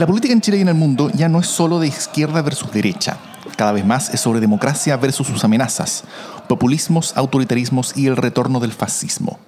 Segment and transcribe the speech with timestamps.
[0.00, 2.72] La política en Chile y en el mundo ya no es solo de izquierda versus
[2.72, 3.18] derecha.
[3.58, 6.04] Cada vez más es sobre democracia versus sus amenazas,
[6.48, 9.38] populismos, autoritarismos y el retorno del fascismo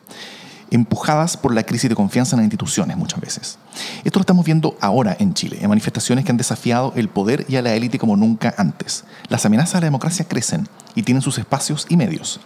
[0.71, 3.59] empujadas por la crisis de confianza en las instituciones muchas veces.
[4.05, 7.57] Esto lo estamos viendo ahora en Chile, en manifestaciones que han desafiado el poder y
[7.57, 9.05] a la élite como nunca antes.
[9.29, 12.41] Las amenazas a la democracia crecen y tienen sus espacios y medios.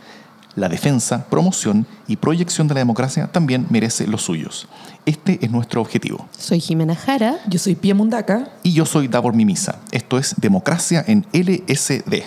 [0.57, 4.69] La defensa, promoción y proyección de la democracia también merece los suyos.
[5.05, 6.27] Este es nuestro objetivo.
[6.37, 7.37] Soy Jimena Jara.
[7.47, 8.49] Yo soy Pia Mundaca.
[8.63, 9.81] Y yo soy Davor Mimisa.
[9.91, 12.23] Esto es Democracia en LSD.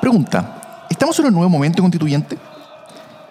[0.00, 2.38] Pregunta, ¿estamos en un nuevo momento constituyente?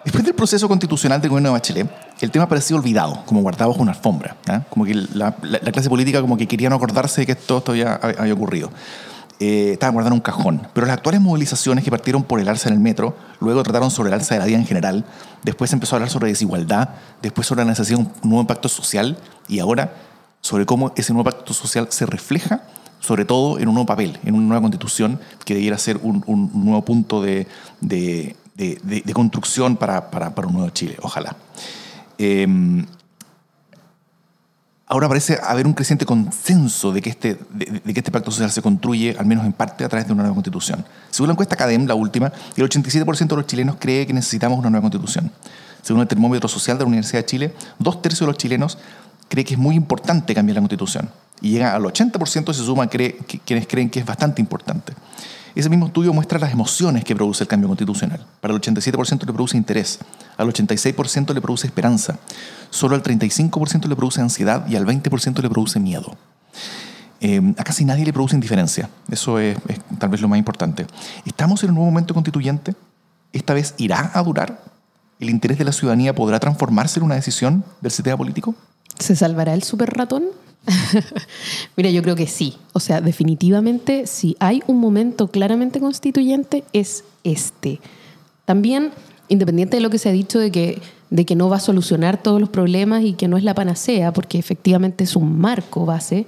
[0.04, 1.88] Después del proceso constitucional del gobierno de Bachelet,
[2.20, 4.36] el tema parecía olvidado, como guardado bajo una alfombra.
[4.48, 4.62] ¿ah?
[4.68, 7.94] Como que la, clase política como que quería no acordarse de que todo esto había,
[7.94, 8.70] había ocurrido.
[9.38, 10.68] Eh, estaba guardado en un cajón.
[10.72, 14.08] Pero las actuales movilizaciones que partieron por el alza en el metro, luego trataron sobre
[14.08, 15.04] el alza de la vida en general,
[15.42, 16.90] después se empezó a hablar sobre desigualdad,
[17.22, 19.16] después sobre la necesidad de un nuevo impacto social
[19.48, 19.94] y ahora
[20.40, 22.62] sobre cómo ese nuevo pacto social se refleja
[23.02, 26.84] sobre todo en un nuevo papel, en una nueva constitución que debiera ser un, nuevo
[26.84, 27.48] punto de,
[29.14, 30.08] construcción para,
[30.46, 31.36] un nuevo Chile, ojalá.
[32.18, 32.86] Em,
[34.86, 38.62] ahora parece haber un creciente consenso de que, este, de, que este pacto social se
[38.62, 40.84] construye, al menos en parte, a través de una nueva constitución.
[41.10, 44.70] Según la encuesta CADEM, la última, el 87% de los chilenos cree que necesitamos una
[44.70, 45.30] nueva constitución.
[45.82, 48.78] Según el termómetro social de la Universidad de Chile, dos tercios de los chilenos
[49.28, 51.08] cree que es muy importante cambiar la constitución
[51.42, 54.94] y llega al 80% se suma quienes creen que es bastante importante.
[55.54, 58.24] Ese mismo estudio muestra las emociones que produce el cambio constitucional.
[58.40, 59.98] Para el 87% le produce interés,
[60.36, 62.18] al 86% le produce esperanza,
[62.70, 66.16] solo al 35% le produce ansiedad y al 20% le produce miedo.
[67.20, 68.88] Eh, a casi nadie le produce indiferencia.
[69.10, 70.86] Eso es, es, tal vez lo más importante.
[71.24, 72.74] ¿Estamos en un nuevo momento constituyente?
[73.32, 74.62] ¿Esta vez irá a durar?
[75.20, 78.54] ¿El interés de la ciudadanía podrá transformarse en una decisión del sistema político?
[78.98, 80.24] ¿Se salvará el super ratón?
[81.76, 82.56] Mira, yo creo que sí.
[82.72, 87.80] O sea, definitivamente, si hay un momento claramente constituyente, es este.
[88.44, 88.90] También,
[89.28, 90.80] independiente de lo que se ha dicho de que,
[91.10, 94.12] de que no va a solucionar todos los problemas y que no es la panacea,
[94.12, 96.26] porque efectivamente es un marco base,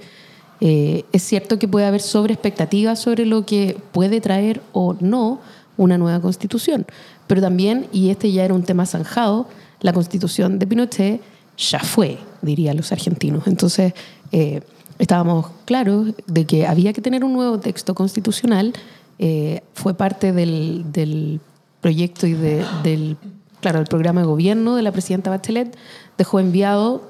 [0.60, 5.40] eh, es cierto que puede haber sobre expectativas sobre lo que puede traer o no
[5.76, 6.86] una nueva constitución.
[7.26, 9.48] Pero también, y este ya era un tema zanjado,
[9.80, 11.20] la constitución de Pinochet
[11.56, 13.46] ya fue, dirían los argentinos.
[13.46, 13.94] Entonces,
[14.32, 14.60] eh,
[14.98, 18.72] estábamos claros de que había que tener un nuevo texto constitucional.
[19.18, 21.40] Eh, fue parte del,
[21.80, 23.16] proyecto y del,
[23.60, 25.76] claro, el programa de gobierno de la presidenta Bachelet.
[26.16, 27.02] Dejó enviado,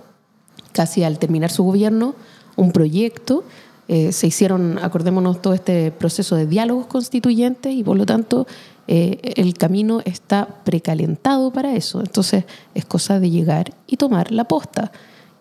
[0.73, 2.15] casi al terminar su gobierno,
[2.57, 3.45] un proyecto.
[3.87, 8.47] Eh, se hicieron, acordémonos, todo este proceso de diálogos constituyentes y por lo tanto
[8.87, 12.01] el camino está precalentado para eso.
[12.01, 14.93] Entonces es cosa de llegar y tomar la posta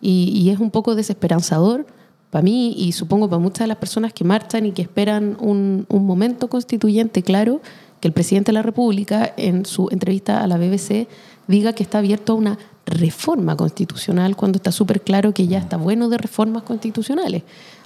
[0.05, 1.87] y, es un poco desesperanzador
[2.29, 5.85] para mí y supongo para muchas de las personas que marchan y que esperan un,
[5.87, 7.61] un, momento constituyente claro,
[8.01, 11.07] que el presidente de la República en su entrevista a la BBC
[11.47, 15.77] diga que está abierto a una reforma constitucional cuando está súper claro que ya está
[15.77, 17.43] bueno de reformas constitucionales.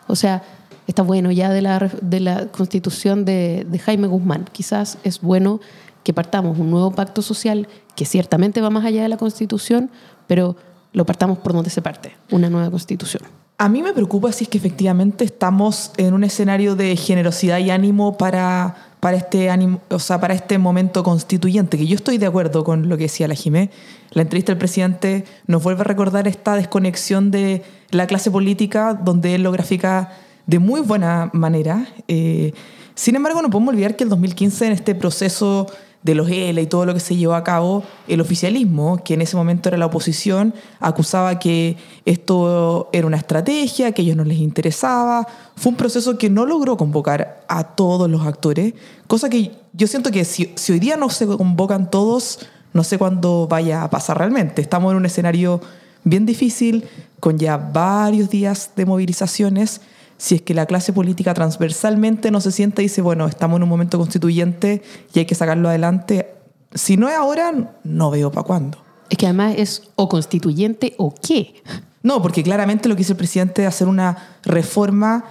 [0.07, 0.41] O sea,
[0.87, 4.45] está bueno ya de la, de la constitución de, Jaime Guzmán.
[4.51, 5.59] Quizás es bueno
[6.03, 9.91] que partamos un nuevo pacto social que ciertamente va más allá de la constitución,
[10.25, 10.55] pero
[10.93, 13.23] lo partamos por donde se parte, una nueva constitución.
[13.59, 17.71] A mí me preocupa si es que efectivamente estamos en un escenario de generosidad y
[17.71, 22.27] ánimo para, para, este, ánimo, o sea, para este momento constituyente, que yo estoy de
[22.27, 23.71] acuerdo con lo que decía la Jimé.
[24.11, 29.33] La entrevista del presidente nos vuelve a recordar esta desconexión de la clase política, donde
[29.33, 30.11] él lo grafica
[30.47, 31.87] de muy buena manera.
[32.07, 32.53] Eh,
[32.95, 35.67] sin embargo, no podemos olvidar que el 2015, en este proceso
[36.03, 39.21] de los L y todo lo que se llevó a cabo, el oficialismo, que en
[39.21, 41.75] ese momento era la oposición, acusaba que
[42.05, 45.27] esto era una estrategia, que a ellos no les interesaba.
[45.55, 48.73] Fue un proceso que no logró convocar a todos los actores,
[49.07, 52.39] cosa que yo siento que si, hoy día no se convocan todos,
[52.73, 54.61] no sé cuándo vaya a pasar realmente.
[54.61, 55.61] Estamos en un escenario
[56.03, 56.85] bien difícil,
[57.19, 59.81] con ya varios días de movilizaciones
[60.17, 63.63] si es que la clase política transversalmente no se siente y dice, bueno, estamos en
[63.63, 64.81] un momento constituyente
[65.13, 66.33] y hay que sacarlo adelante,
[66.73, 68.79] si no es ahora, no veo para cuándo.
[69.09, 71.61] Es que además es o constituyente o qué.
[72.03, 75.23] No, porque claramente lo que dice el presidente de hacer una reforma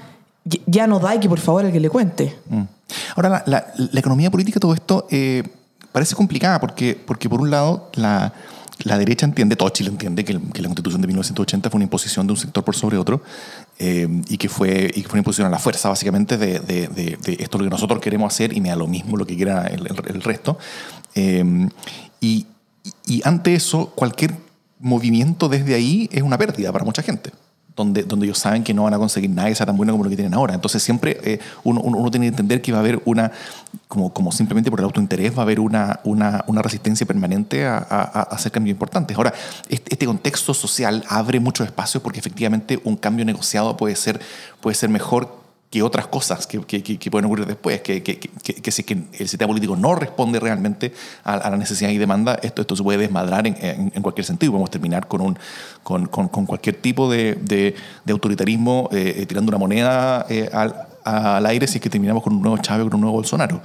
[0.66, 2.36] ya no da y que por favor el que le cuente.
[2.48, 2.62] Mm.
[3.16, 5.42] Ahora, la, economía política, todo esto eh,
[5.90, 8.32] parece complicada porque, porque por un lado la,
[8.84, 12.34] derecha entiende, todo Chile entiende que, que, la constitución de 1980 fue una imposición de
[12.34, 13.22] un sector por sobre otro
[13.78, 16.88] eh, y, que fue, y que fue una imposición a la fuerza, básicamente, de, de,
[16.88, 19.26] de, de, esto es lo que nosotros queremos hacer y me da lo mismo lo
[19.26, 20.58] que quiera el, el, el resto.
[21.14, 21.68] Eh,
[22.20, 22.46] y,
[23.06, 24.34] y ante eso, cualquier
[24.78, 27.30] movimiento desde ahí es una pérdida para mucha gente
[27.76, 30.02] donde, donde ellos saben que no van a conseguir nada que sea tan bueno como
[30.02, 30.54] lo que tienen ahora.
[30.54, 33.30] Entonces siempre eh, uno, uno, uno, tiene que entender que va a haber una,
[33.86, 37.76] como, como simplemente por el autointerés, va a haber una, una, una resistencia permanente a,
[37.78, 39.16] a, hacer cambios importantes.
[39.16, 39.34] Ahora,
[39.68, 44.20] este, este, contexto social abre muchos espacios porque efectivamente un cambio negociado puede ser,
[44.60, 46.60] puede ser mejor que otras cosas que,
[47.10, 50.92] pueden ocurrir después, que, que, que, si que el sistema político no responde realmente
[51.24, 54.52] a, a, la necesidad y demanda, esto, esto se puede desmadrar en, en, cualquier sentido.
[54.52, 55.38] Podemos terminar con, un,
[55.82, 61.66] con, con, cualquier tipo de, de, autoritarismo eh, tirando una moneda eh, al, al, aire
[61.66, 63.60] si es que terminamos con un nuevo Chávez con un nuevo Bolsonaro.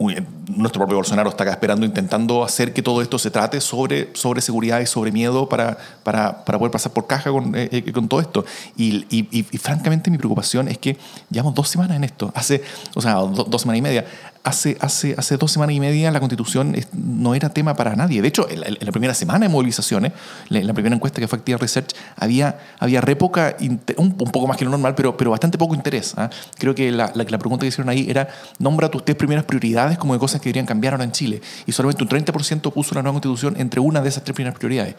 [0.00, 0.24] Eh,
[0.56, 4.40] nuestro propio Bolsonaro está acá esperando, intentando hacer que todo esto se trate sobre, sobre
[4.40, 8.20] seguridad y sobre miedo para, para, para poder pasar por caja con, eh, con todo
[8.20, 8.44] esto.
[8.76, 10.96] Y, y, francamente mi preocupación es que
[11.30, 12.62] llevamos dos semanas en esto, hace,
[12.94, 14.04] o sea, do, dos semanas y media.
[14.44, 18.20] Hace, hace, hace dos semanas y media la constitución no era tema para nadie.
[18.20, 20.12] De hecho, en la, primera semana de movilizaciones,
[20.50, 24.46] en la primera encuesta que fue Activa Research, había, había re poca, un, un, poco
[24.46, 26.14] más que lo normal, pero, pero bastante poco interés.
[26.18, 26.28] ¿eh?
[26.58, 29.96] Creo que la, la, la, pregunta que hicieron ahí era, nombra tus tres primeras prioridades
[29.96, 31.40] como de cosas que deberían cambiar ahora en Chile.
[31.64, 34.94] Y solamente un 30% puso la nueva constitución entre una de esas tres primeras prioridades.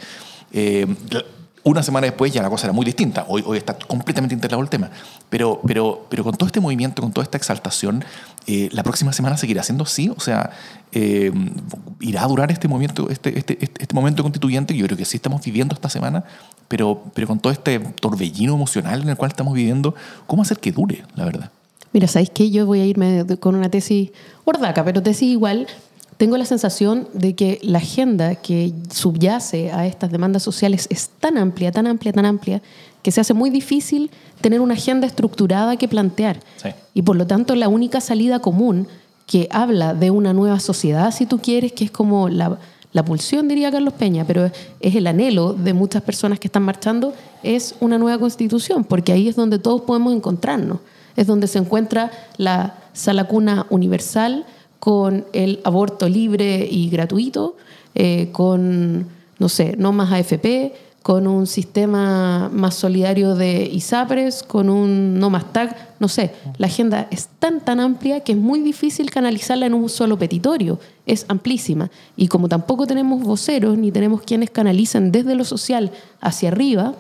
[0.54, 0.88] Eh,
[1.66, 3.26] una semana después ya la cosa era muy distinta.
[3.28, 4.92] Hoy, hoy está completamente integrado el tema.
[5.32, 8.06] Pero, pero, pero con todo este movimiento, con toda esta exaltación,
[8.46, 10.10] eh, la próxima semana seguirá siendo así.
[10.16, 10.52] O sea,
[10.92, 11.32] eh,
[12.00, 14.78] irá a durar este movimiento, este, este, este, este, momento constituyente.
[14.78, 16.24] Yo creo que sí estamos viviendo esta semana,
[16.68, 19.96] pero, pero con todo este torbellino emocional en el cual estamos viviendo,
[20.28, 21.52] ¿cómo hacer que dure, la verdad?
[21.94, 22.52] Mira, ¿sabéis qué?
[22.52, 24.12] Yo voy a irme con una tesis
[24.44, 25.66] ordaca, pero tesis igual
[26.18, 31.38] tengo la sensación de que la agenda que subyace a estas demandas sociales es tan
[31.38, 32.62] amplia, tan amplia, tan amplia,
[33.02, 34.10] que se hace muy difícil
[34.42, 36.40] tener una agenda estructurada que plantear.
[36.58, 36.70] Sí.
[36.94, 38.88] Y por lo tanto, la única salida común
[39.28, 42.60] que habla de una nueva sociedad, si tú quieres, que es como la,
[42.94, 47.14] la pulsión, diría Carlos Peña, pero es el anhelo de muchas personas que están marchando,
[47.44, 50.80] es una nueva constitución, porque ahí es donde todos podemos encontrarnos.
[51.16, 54.46] Es donde se encuentra la sala cuna universal,
[54.86, 57.58] con el aborto libre y gratuito,
[57.96, 59.08] eh, con,
[59.40, 65.32] no sé, no más AFP, con un sistema más solidario de ISAPRES, con un no
[65.32, 66.36] más TAG, no sé.
[66.60, 70.80] La agenda es tan, tan amplia que es muy difícil canalizarla en un solo petitorio.
[71.08, 71.90] Es amplísima.
[72.16, 75.90] Y como tampoco tenemos voceros ni tenemos quienes canalicen desde lo social
[76.22, 76.94] hacia arriba,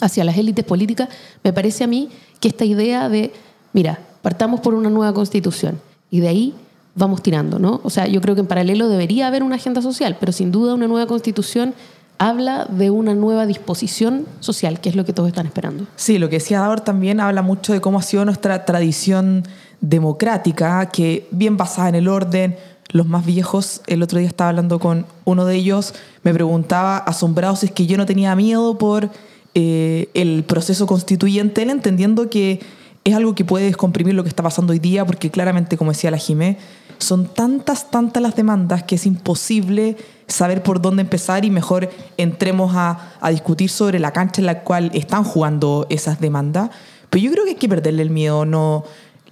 [0.00, 1.10] hacia las élites políticas,
[1.44, 2.08] me parece a mí
[2.40, 3.32] que esta idea de,
[3.72, 6.54] mira, partamos por una nueva constitución y de ahí
[6.94, 7.80] vamos tirando, ¿no?
[7.82, 10.74] O sea, yo creo que en paralelo debería haber una agenda social, pero sin duda
[10.74, 11.74] una nueva constitución
[12.18, 15.86] habla de una nueva disposición social, que es lo que todos están esperando.
[15.96, 19.42] Sí, lo que decía Davor también habla mucho de cómo ha sido nuestra tradición
[19.80, 22.56] democrática, que bien basada en el orden,
[22.90, 27.56] los más viejos, el otro día estaba hablando con uno de ellos, me preguntaba asombrado
[27.56, 29.10] si es que yo no tenía miedo por
[29.54, 32.60] eh, el proceso constituyente, él entendiendo que
[33.02, 36.10] es algo que puede descomprimir lo que está pasando hoy día, porque claramente, como decía
[36.10, 36.56] la Jimé,
[36.98, 39.96] son tantas, tantas las demandas que es imposible
[40.26, 44.60] saber por dónde empezar y mejor entremos a, a, discutir sobre la cancha en la
[44.60, 46.70] cual están jugando esas demandas.
[47.10, 48.46] Pero yo creo que hay que perderle el miedo.
[48.46, 48.84] No,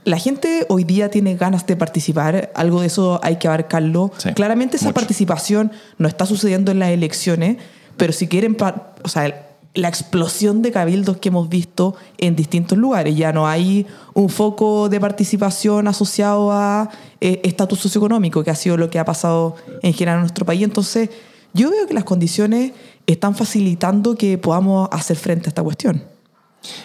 [0.05, 4.11] la gente hoy día tiene ganas de participar, algo de eso hay que abarcarlo.
[4.19, 4.95] Sí, Claramente esa mucho.
[4.95, 7.59] participación no está sucediendo en las elecciones,
[7.97, 8.57] pero si quieren,
[9.03, 13.17] o sea, la explosión de cabildos que hemos visto en distintos lugares.
[13.17, 18.77] Ya no hay un foco de participación asociado a eh, estatus socioeconómico, que ha sido
[18.77, 20.63] lo que ha pasado en general en nuestro país.
[20.63, 21.09] Entonces,
[21.55, 22.73] yo veo que las condiciones
[23.07, 26.05] están facilitando que podamos hacer frente a esta cuestión.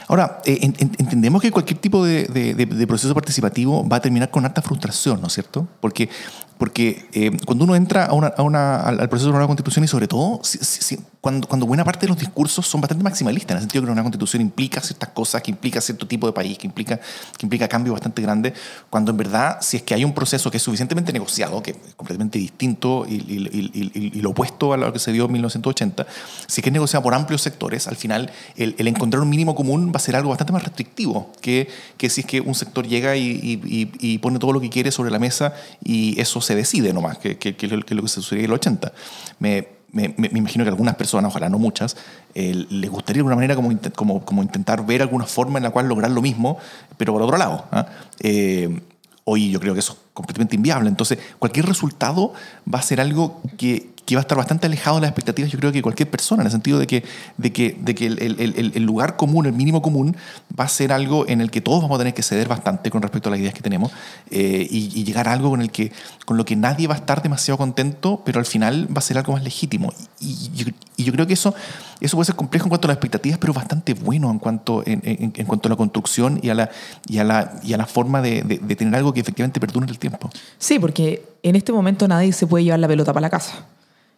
[0.08, 4.32] Ahora, eh, en, entendemos que cualquier tipo de, de, de, proceso participativo va a terminar
[4.32, 5.67] con alta frustración, ¿no es cierto?
[5.79, 6.10] Porque,
[6.57, 9.85] porque eh, cuando uno entra a una, a una, al proceso de una nueva constitución
[9.85, 13.51] y sobre todo si, si, cuando, cuando buena parte de los discursos son bastante maximalistas,
[13.51, 16.57] en el sentido que una constitución implica ciertas cosas, que implica cierto tipo de país,
[16.57, 18.53] que implica, que implica cambios bastante grandes,
[18.89, 21.77] cuando en verdad, si es que hay un proceso que es suficientemente negociado, que es
[21.95, 26.05] completamente distinto y, y, y, y lo opuesto a lo que se dio en 1980,
[26.47, 29.55] si es que es negociado por amplios sectores, al final el, el encontrar un mínimo
[29.55, 32.87] común va a ser algo bastante más restrictivo que, que si es que un sector
[32.87, 37.18] llega y, pone todo lo que quiere sobre la mesa y eso se decide nomás,
[37.18, 38.92] que, que, que, es lo que se sucedió en el 80.
[39.39, 41.98] Me, me, me, imagino que algunas personas, ojalá no muchas,
[42.36, 45.72] eh, les gustaría de alguna manera como, como, como, intentar ver alguna forma en la
[45.72, 46.58] cual lograr lo mismo,
[46.98, 47.66] pero por otro lado.
[47.74, 47.84] ¿eh?
[48.20, 48.82] Eh,
[49.25, 50.89] hoy yo creo que eso es completamente inviable.
[50.89, 52.34] Entonces, cualquier resultado
[52.72, 55.59] va a ser algo que, que va a estar bastante alejado de las expectativas, yo
[55.59, 57.03] creo que cualquier persona, en el sentido de que,
[57.35, 60.15] de que, de que el, el, lugar común, el mínimo común,
[60.57, 63.01] va a ser algo en el que todos vamos a tener que ceder bastante con
[63.01, 63.91] respecto a las ideas que tenemos
[64.31, 65.91] eh, y, llegar a algo con, el que,
[66.23, 69.17] con lo que nadie va a estar demasiado contento, pero al final va a ser
[69.17, 69.91] algo más legítimo.
[70.21, 70.73] Y,
[71.03, 71.53] yo, creo que eso,
[71.99, 75.01] eso puede ser complejo en cuanto a las expectativas, pero bastante bueno en cuanto, en,
[75.03, 76.69] en, cuanto a la construcción y a la,
[77.09, 78.41] y a la, y a la forma de,
[78.77, 80.29] tener algo que efectivamente perdure el tiempo.
[80.57, 83.65] Sí, porque en este momento nadie se puede llevar la pelota para la casa.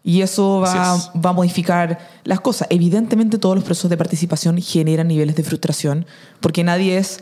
[0.03, 2.67] Y eso va, va, a modificar las cosas.
[2.71, 6.05] Evidentemente todos los procesos de participación generan niveles de frustración,
[6.39, 7.19] porque nadie es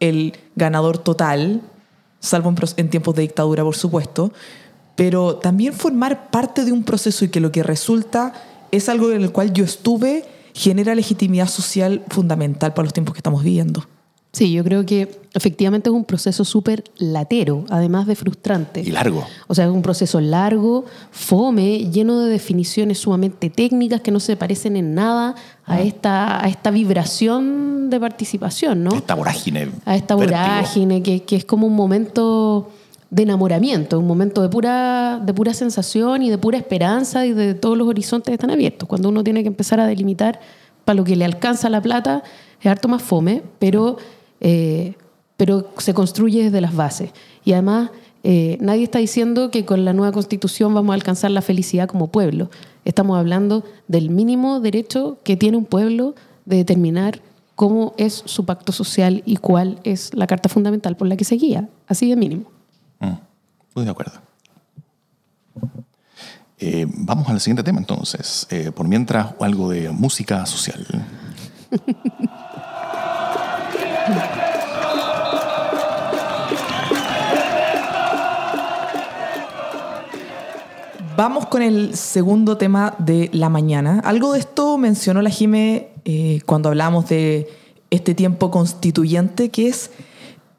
[0.00, 1.62] el ganador total,
[2.20, 4.32] salvo en, tiempos de dictadura, por supuesto,
[4.96, 8.32] pero también formar parte de un proceso y que lo que resulta
[8.70, 13.20] es algo en el cual yo estuve genera legitimidad social fundamental para los tiempos que
[13.20, 13.84] estamos viviendo.
[14.32, 18.80] Sí, yo creo que efectivamente es un proceso súper latero, además de frustrante.
[18.80, 19.26] Y largo.
[19.46, 24.36] O sea, es un proceso largo, fome, lleno de definiciones sumamente técnicas que no se
[24.36, 25.80] parecen en nada a, ah.
[25.80, 28.94] esta, a esta vibración de participación, ¿no?
[28.94, 29.70] Esta vorágine.
[29.86, 32.70] A esta vorágine, que, que, es como un momento
[33.10, 37.54] de enamoramiento, un momento de pura, de pura sensación y de pura esperanza y de
[37.54, 38.86] todos los horizontes están abiertos.
[38.88, 40.38] Cuando uno tiene que empezar a delimitar
[40.84, 42.22] para lo que le alcanza la plata,
[42.60, 43.96] es harto más fome, pero
[44.40, 44.94] eh,
[45.36, 47.10] pero se construye desde las bases.
[47.44, 47.90] Y además,
[48.22, 52.08] eh, nadie está diciendo que con la nueva constitución vamos a alcanzar la felicidad como
[52.08, 52.50] pueblo.
[52.84, 56.14] Estamos hablando del mínimo derecho que tiene un pueblo
[56.44, 57.20] de determinar
[57.54, 61.36] cómo es su pacto social y cuál es la carta fundamental por la que se
[61.36, 61.68] guía.
[61.86, 62.50] Así de mínimo.
[63.00, 63.18] Mm,
[63.74, 64.20] muy de acuerdo.
[66.60, 68.48] Eh, vamos al siguiente tema entonces.
[68.74, 70.84] por mientras, algo de música social.
[81.16, 84.00] Vamos con el segundo tema de la mañana.
[84.04, 87.48] Algo de esto mencionó la Jime eh, cuando hablamos de
[87.90, 89.90] este tiempo constituyente, que es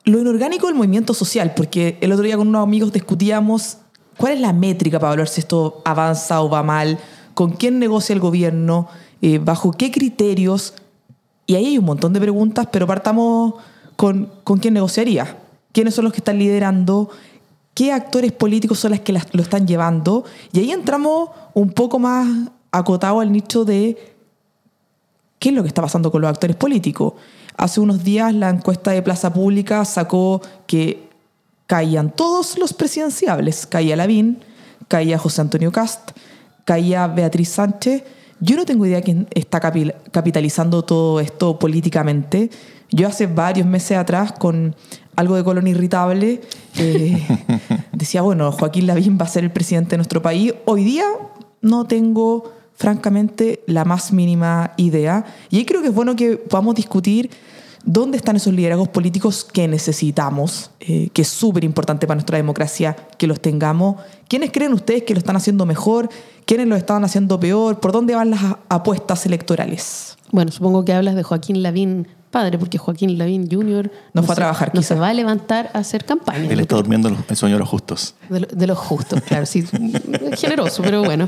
[0.04, 3.78] lo inorgánico del movimiento social, porque el otro día con unos amigos discutíamos
[4.18, 7.00] cuál es la métrica para ver si esto avanza o va mal,
[7.36, 8.90] con quién negocia el gobierno,
[9.22, 10.74] eh, bajo qué criterios.
[11.50, 13.56] Y ahí hay un montón de preguntas, pero partamos
[13.96, 15.36] con, con quién negociaría.
[15.72, 17.10] ¿Quiénes son los que están liderando?
[17.80, 20.26] qué actores políticos son los que lo están llevando.
[20.52, 22.28] Y ahí entramos un poco más
[22.74, 24.16] acotado al nicho de
[25.40, 27.14] qué es lo que está pasando con los actores políticos.
[27.56, 31.08] Hace unos días la encuesta de Plaza Pública sacó que
[31.68, 33.66] caían todos los presidenciables.
[33.66, 34.44] Caía Lavín,
[34.90, 36.12] caía José Antonio Cast,
[36.66, 38.04] caía Beatriz Sánchez.
[38.40, 42.50] Yo no tengo idea quién está capitalizando todo esto políticamente.
[42.92, 44.76] Yo hace varios meses atrás, con
[45.16, 46.42] algo de colon irritable,
[46.78, 47.22] eh,
[47.92, 50.54] decía, bueno, Joaquín Lavín va a ser el presidente de nuestro país.
[50.66, 51.06] Hoy día
[51.62, 55.26] no tengo, francamente, la más mínima idea.
[55.50, 57.30] Y ahí creo que es bueno que podamos discutir
[57.84, 62.96] dónde están esos liderazgos políticos que necesitamos, eh, que es súper importante para nuestra democracia
[63.18, 63.98] que los tengamos.
[64.28, 66.10] ¿Quiénes creen ustedes que lo están haciendo mejor?
[66.46, 67.80] ¿Quiénes lo están haciendo peor?
[67.80, 70.18] ¿Por dónde van las apuestas electorales?
[70.32, 73.92] Bueno, supongo que hablas de Joaquín Lavín padre, porque Joaquín Lavín Jr.
[74.14, 74.72] no, fue a trabajar.
[74.74, 76.48] No se va a levantar a hacer campaña.
[76.52, 78.16] Él está durmiendo el sueño de los justos.
[78.30, 79.64] De, los justos, claro, sí.
[80.38, 81.26] generoso, pero bueno.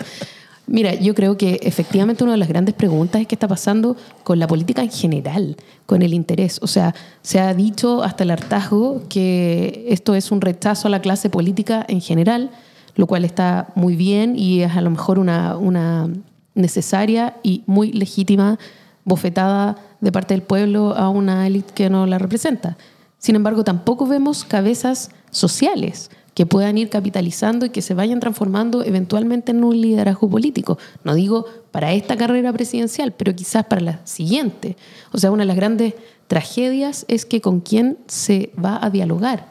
[0.68, 4.40] Mira, yo creo que efectivamente una de las grandes preguntas es qué está pasando con
[4.40, 6.60] la política en general, con el interés.
[6.62, 11.02] O sea, se ha dicho hasta el hartazgo que esto es un rechazo a la
[11.02, 12.52] clase política en general,
[12.96, 16.10] lo cual está muy bien y es a lo mejor una, una
[16.54, 18.58] necesaria y muy legítima
[19.04, 22.78] bofetada de parte del pueblo a una élite que no la representa.
[23.18, 28.84] Sin embargo, tampoco vemos cabezas sociales que puedan ir capitalizando y que se vayan transformando
[28.84, 30.78] eventualmente en un liderazgo político.
[31.04, 34.78] No digo para esta carrera presidencial, pero quizás para la siguiente.
[35.12, 35.94] O sea, una de las grandes
[36.28, 39.48] tragedias es que con quién se va a dialogar,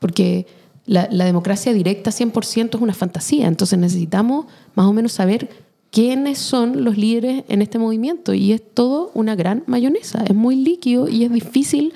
[0.00, 0.46] porque
[0.86, 5.48] la, democracia directa 100% es una fantasía, entonces necesitamos más o menos saber
[5.90, 8.34] quiénes son los líderes en este movimiento.
[8.34, 11.92] Y es todo una gran mayonesa, es muy líquido y es difícil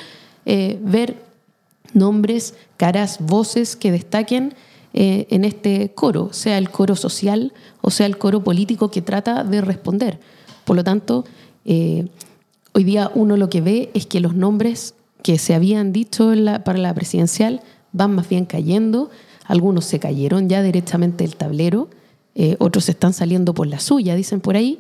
[0.47, 1.30] eh, ver
[1.95, 4.55] nombres, caras, voces que destaquen
[4.93, 9.45] eh, en este coro, sea el coro social o sea el coro político que trata
[9.45, 10.19] de responder.
[10.65, 11.25] Por lo tanto,
[11.65, 12.09] eh,
[12.73, 16.33] hoy día uno lo que ve es que los nombres que se habían dicho
[16.65, 17.61] para la presidencial
[17.93, 19.11] van más bien cayendo,
[19.47, 21.89] algunos se cayeron ya directamente del tablero
[22.35, 24.79] eh, otros están saliendo por la suya, dicen por ahí.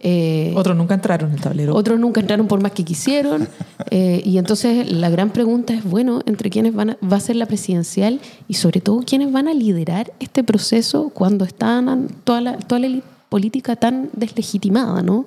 [0.00, 1.74] Eh, Otros nunca entraron en el tablero.
[1.74, 3.48] otros nunca entraron por más que quisieron.
[3.90, 7.36] eh, y entonces la gran pregunta es, bueno, ¿entre quiénes van a- va a ser
[7.36, 12.78] la presidencial y sobre todo quiénes van a liderar este proceso cuando toda la, toda
[12.80, 15.24] la política tan deslegitimada, ¿no?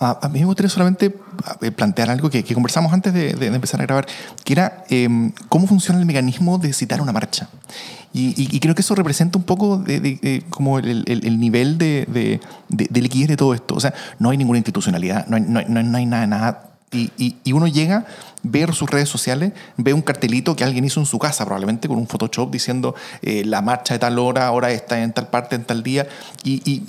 [0.00, 1.14] A, mí me gustaría solamente
[1.62, 4.06] eh, plantear algo que, que conversamos antes de, de- de empezar a grabar,
[4.44, 5.08] que era eh,
[5.48, 7.48] cómo funciona el mecanismo de citar una marcha.
[8.12, 11.78] Y, y- y creo que eso representa un poco de, como el, el- el nivel
[11.78, 13.74] de, de- de- de liquidez de todo esto.
[13.74, 16.62] O sea, no hay ninguna institucionalidad, no hay, no no hay nada, nada.
[16.94, 18.06] Y, y- y uno llega,
[18.42, 21.96] ve sus redes sociales, ve un cartelito que alguien hizo en su casa, probablemente con
[21.98, 25.64] un Photoshop diciendo eh, la marcha de tal hora, ahora está en tal parte, en
[25.64, 26.06] tal día,
[26.44, 26.82] y,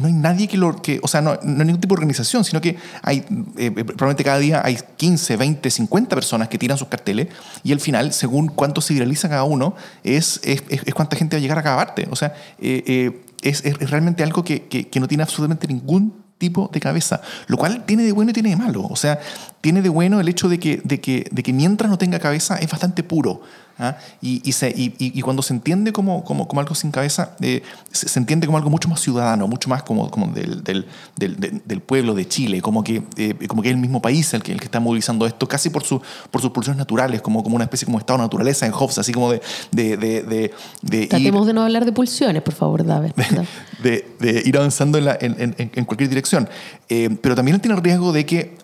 [0.00, 0.76] no hay nadie que lo.
[0.80, 3.24] Que, o sea, no, hay ningún tipo de organización, sino que hay,
[3.58, 7.28] eh, probablemente cada día hay 15, 20, 50 personas que tiran sus carteles,
[7.62, 11.36] y al final, según cuánto se viraliza cada uno, es, es, es- es cuánta gente
[11.36, 12.06] va a llegar a cada parte.
[12.10, 16.21] O sea, eh, eh, es, es realmente algo que, que- que no tiene absolutamente ningún
[16.42, 18.82] tipo de cabeza, lo cual tiene de bueno y tiene de malo.
[18.90, 19.20] O sea,
[19.60, 22.56] tiene de bueno el hecho de que, de que, de que mientras no tenga cabeza
[22.56, 23.42] es bastante puro.
[23.82, 23.98] ¿Ah?
[24.20, 27.62] Y, y, se- y- y- cuando se entiende como, como, como algo sin cabeza, eh,
[27.90, 30.86] se, se entiende como algo mucho más ciudadano, mucho más como, como del, del,
[31.16, 31.36] del,
[31.66, 34.52] del- pueblo de Chile, como que, eh, como que es el mismo país el que,
[34.52, 37.64] el que está movilizando esto, casi por, su, por sus pulsiones naturales, como, como una
[37.64, 39.42] especie como estado de naturaleza en Hobbes, así como de...
[39.72, 43.12] de, de, de, de ir- Tratemos de no hablar de pulsiones, por favor, David.
[43.82, 46.48] de, de ir avanzando en, la- en- en- en cualquier dirección.
[46.88, 48.56] Eh, pero también tiene el riesgo de que,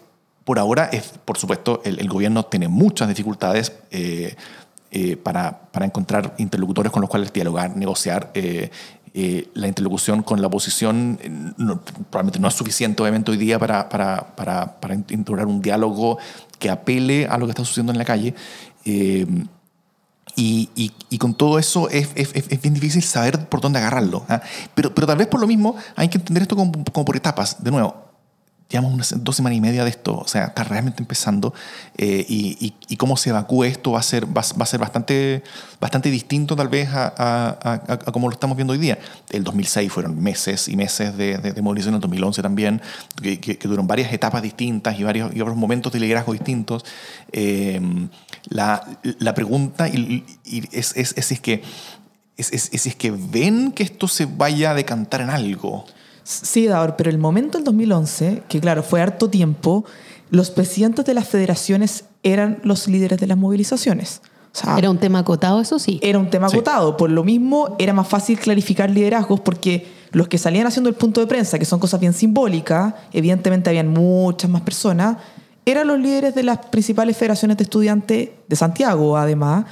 [0.44, 4.34] por ahora, es, por supuesto, el, el gobierno tiene muchas dificultades eh,
[4.90, 8.30] eh, para, para encontrar interlocutores con los cuales dialogar, negociar.
[8.34, 8.70] eh,
[9.14, 11.80] eh, la interlocución con la oposición eh, no-
[12.10, 16.18] probablemente no es suficiente, obviamente, hoy día para, para, para, para instaurar un diálogo
[16.58, 18.34] que apele a lo que está sucediendo en la calle.
[18.84, 19.26] Eh,
[20.36, 24.24] y, y- y con todo eso es, es- es- bien difícil saber por dónde agarrarlo.
[24.28, 24.40] ¿ah?
[24.74, 27.62] Pero, pero tal vez por lo mismo hay que entender esto como, como por etapas.
[27.64, 27.96] De nuevo,
[28.68, 31.54] llevamos unas dos semanas y media de esto, o sea, está realmente empezando.
[31.96, 34.78] eh, y, y- y cómo se evacúe esto va a ser, va, va a ser
[34.80, 35.42] bastante,
[35.80, 38.98] bastante distinto tal vez a, a, a- a- como lo estamos viendo hoy día.
[39.30, 42.82] El 2006 fueron meses y meses de, de, de movilización, el 2011 también,
[43.22, 46.84] que, que, que varias etapas distintas y varios, y varios momentos de liderazgo distintos.
[47.32, 47.80] Eh,
[48.50, 48.86] la,
[49.18, 50.24] la pregunta y,
[50.72, 51.62] es, es, es es que
[52.36, 55.86] es, es- es que ven que esto se vaya a decantar en algo.
[56.30, 59.86] Sí, Daur, pero el momento del 2011, que claro, fue harto tiempo,
[60.30, 64.20] los presidentes de las federaciones eran los líderes de las movilizaciones.
[64.52, 65.98] O sea, Era un tema acotado, eso sí.
[66.02, 66.56] era un tema Sí.
[66.56, 66.98] agotado.
[66.98, 71.22] Por lo mismo, era más fácil clarificar liderazgos porque los que salían haciendo el punto
[71.22, 75.16] de prensa, que son cosas bien simbólicas, evidentemente habían muchas más personas,
[75.64, 79.64] eran los líderes de las principales federaciones de estudiantes de Santiago, además,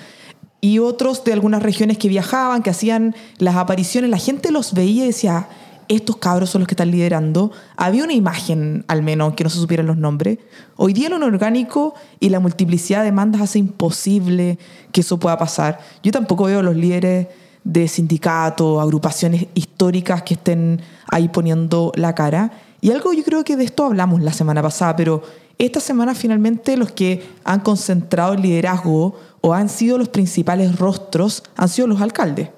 [0.62, 4.08] y otros de algunas regiones que viajaban, que hacían las apariciones.
[4.10, 5.48] La gente los veía y decía,
[5.88, 7.52] estos cabros son los que están liderando.
[7.76, 10.38] Había una imagen, al menos, aunque no se supieran los nombres.
[10.76, 14.58] Hoy día lo orgánico y la multiplicidad de demandas hace imposible
[14.92, 15.80] que eso pueda pasar.
[16.02, 17.28] Yo tampoco veo los líderes
[17.64, 22.52] de sindicatos, agrupaciones históricas que estén ahí poniendo la cara.
[22.80, 25.22] Y algo yo creo que de esto hablamos la semana pasada, pero
[25.58, 31.42] esta semana finalmente los que han concentrado el liderazgo o han sido los principales rostros
[31.56, 32.50] han sido los alcaldes.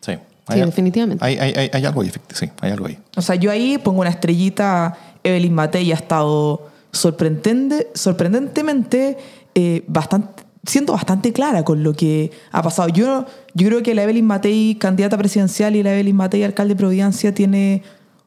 [0.00, 0.12] Sí,
[0.48, 1.24] Sí, definitivamente.
[1.24, 2.98] Hay, hay, hay, hay algo ahí, sí, hay algo ahí.
[3.16, 4.98] O sea, yo ahí pongo una estrellita.
[5.22, 9.16] Evelyn Matei ha estado sorprendente, sorprendentemente
[9.54, 12.88] eh, bastante, siendo bastante clara con lo que ha pasado.
[12.88, 16.78] Yo, yo creo que la Evelyn Matei, candidata presidencial, y la Evelyn Matei, alcalde de
[16.78, 17.82] Providencia, tiene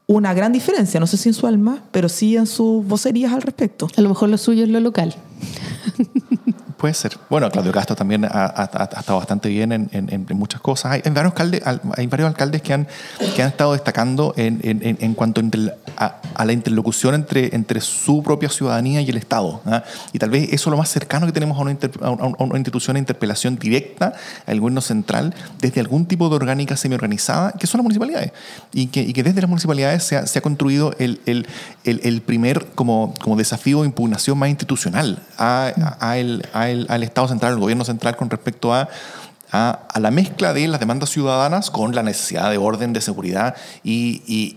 [0.07, 0.99] una gran diferencia.
[0.99, 3.87] No sé si en su alma, pero sí en sus vocerías al respecto.
[3.97, 5.15] A lo mejor lo suyo es lo local.
[6.77, 7.17] Puede ser.
[7.29, 10.91] Bueno, Claudio Castro también ha, ha- ha- estado bastante bien en, en- en muchas cosas.
[10.91, 12.85] Hay, varios alcaldes, al- hay varios alcaldes que han,
[13.35, 15.41] que han estado destacando en, en- cuanto
[15.97, 19.61] a, a la interlocución entre, entre su propia ciudadanía y el Estado.
[19.65, 19.83] ¿ah?
[20.11, 22.35] Y tal vez eso es lo más cercano que tenemos a una, inter- a un-
[22.37, 24.11] a una institución de interpelación directa
[24.45, 28.33] al gobierno central desde algún tipo de orgánica semi-organizada, que son las municipalidades.
[28.73, 31.47] Y que, y que desde las municipalidades se ha, se ha construido el, el-
[31.85, 37.03] el- el primer como, como desafío de impugnación más institucional a- a el, a al
[37.03, 38.89] Estado central, al gobierno central con respecto a,
[39.51, 44.55] a, la mezcla de las demandas ciudadanas con la necesidad de orden, de seguridad y-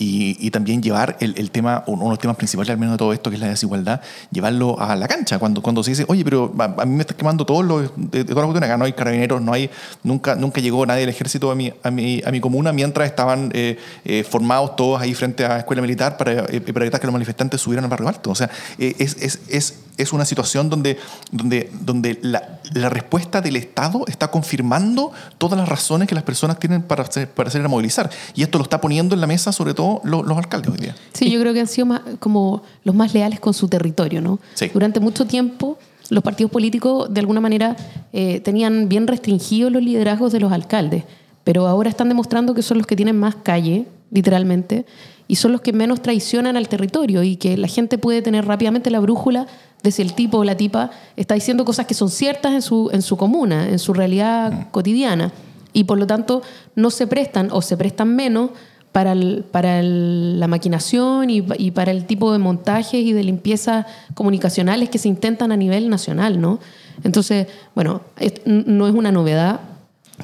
[0.00, 3.12] y- y también llevar el, tema, uno de los temas principales al menos de todo
[3.12, 4.00] esto, que es la desigualdad,
[4.32, 5.38] llevarlo a la cancha.
[5.38, 8.18] Cuando, cuando se dice, oye, pero a, a mí me está quemando todos los, de,
[8.18, 9.70] de todas las cuestiones, acá no hay carabineros, no hay,
[10.02, 13.50] nunca, nunca llegó nadie del ejército a mi, a mi, a mi comuna mientras estaban
[13.54, 17.06] eh, eh, formados todos ahí frente a la escuela militar para, eh, para evitar que
[17.06, 18.30] los manifestantes subieran al barrio alto.
[18.30, 20.96] O sea, eh, es, es, es, es una situación donde,
[21.30, 26.58] donde, donde la, la respuesta del Estado está confirmando todas las razones que las personas
[26.58, 28.10] tienen para hacer, para hacer a movilizar.
[28.34, 30.96] Y esto lo está poniendo en la mesa sobre todo los, los alcaldes hoy día.
[31.12, 34.38] Sí, yo creo que han sido más, como los más leales con su territorio, ¿no?
[34.54, 34.70] Sí.
[34.72, 35.78] Durante mucho tiempo
[36.10, 37.76] los partidos políticos de alguna manera
[38.12, 41.04] eh, tenían bien restringidos los liderazgos de los alcaldes,
[41.44, 44.84] pero ahora están demostrando que son los que tienen más calle, literalmente,
[45.30, 48.90] y son los que menos traicionan al territorio y que la gente puede tener rápidamente
[48.90, 49.46] la brújula
[49.82, 52.90] de si el tipo o la tipa está diciendo cosas que son ciertas en su,
[52.92, 55.32] en su comuna, en su realidad cotidiana,
[55.72, 56.42] y por lo tanto
[56.74, 58.50] no se prestan o se prestan menos
[58.90, 63.22] para, el- para el- la maquinación y, y para el tipo de montajes y de
[63.22, 66.58] limpieza comunicacionales que se intentan a nivel nacional, ¿no?
[67.04, 68.00] Entonces, bueno,
[68.44, 69.60] no es una novedad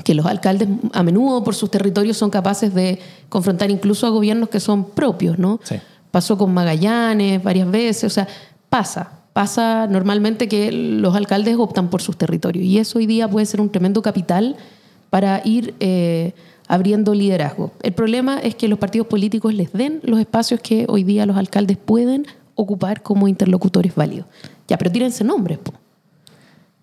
[0.05, 4.49] que los alcaldes a menudo por sus territorios son capaces de confrontar incluso a gobiernos
[4.49, 5.61] que son propios, ¿no?
[5.65, 5.77] Sí.
[6.11, 8.29] Pasó con Magallanes varias veces, o sea,
[8.69, 9.13] pasa.
[9.33, 13.61] Pasa normalmente que los alcaldes optan por sus territorios y eso hoy día puede ser
[13.61, 14.57] un tremendo capital
[15.11, 16.33] para ir eh,
[16.69, 17.73] abriendo liderazgo.
[17.83, 21.37] El problema es que los partidos políticos les den los espacios que hoy día los
[21.37, 24.27] alcaldes pueden ocupar como interlocutores válidos.
[24.69, 25.73] Ya, pero tírense nombres, po.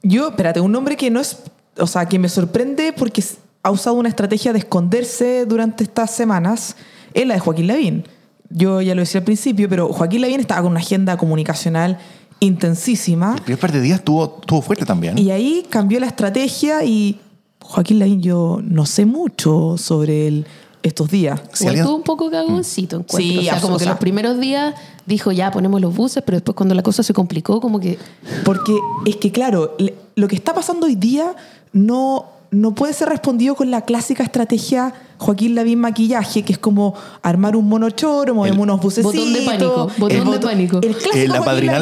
[0.04, 1.42] Yo, espérate, un nombre que no es,
[1.78, 3.24] o sea, que me sorprende porque
[3.64, 6.76] ha usado una estrategia de esconderse durante estas semanas,
[7.14, 8.04] es la de Joaquín Lavín.
[8.50, 11.98] Yo ya lo decía al principio, pero Joaquín Lavín estaba con una agenda comunicacional
[12.40, 15.18] intensísima El primer par de días estuvo, estuvo fuerte también.
[15.18, 17.20] y ahí cambió la estrategia y
[17.62, 20.46] Joaquín Lavín yo no sé mucho sobre él
[20.84, 21.40] estos días.
[21.40, 23.18] Igual alguien- estuvo un poco cagoncito, encuentro.
[23.18, 26.56] Sí, o sea, como que los primeros días dijo ya ponemos los buses, pero después
[26.56, 27.98] cuando la cosa se complicó, como que
[28.44, 28.74] Porque
[29.06, 29.78] es que, claro,
[30.16, 31.36] lo que está pasando hoy día
[31.72, 36.94] no, no puede ser respondido con la clásica estrategia Joaquín Lavín maquillaje, que es como
[37.22, 39.14] armar un monochoro, movemos unos bucecitos.
[39.16, 40.80] Botón de pánico, botón el de pánico.
[40.82, 41.40] El clásico Eh, la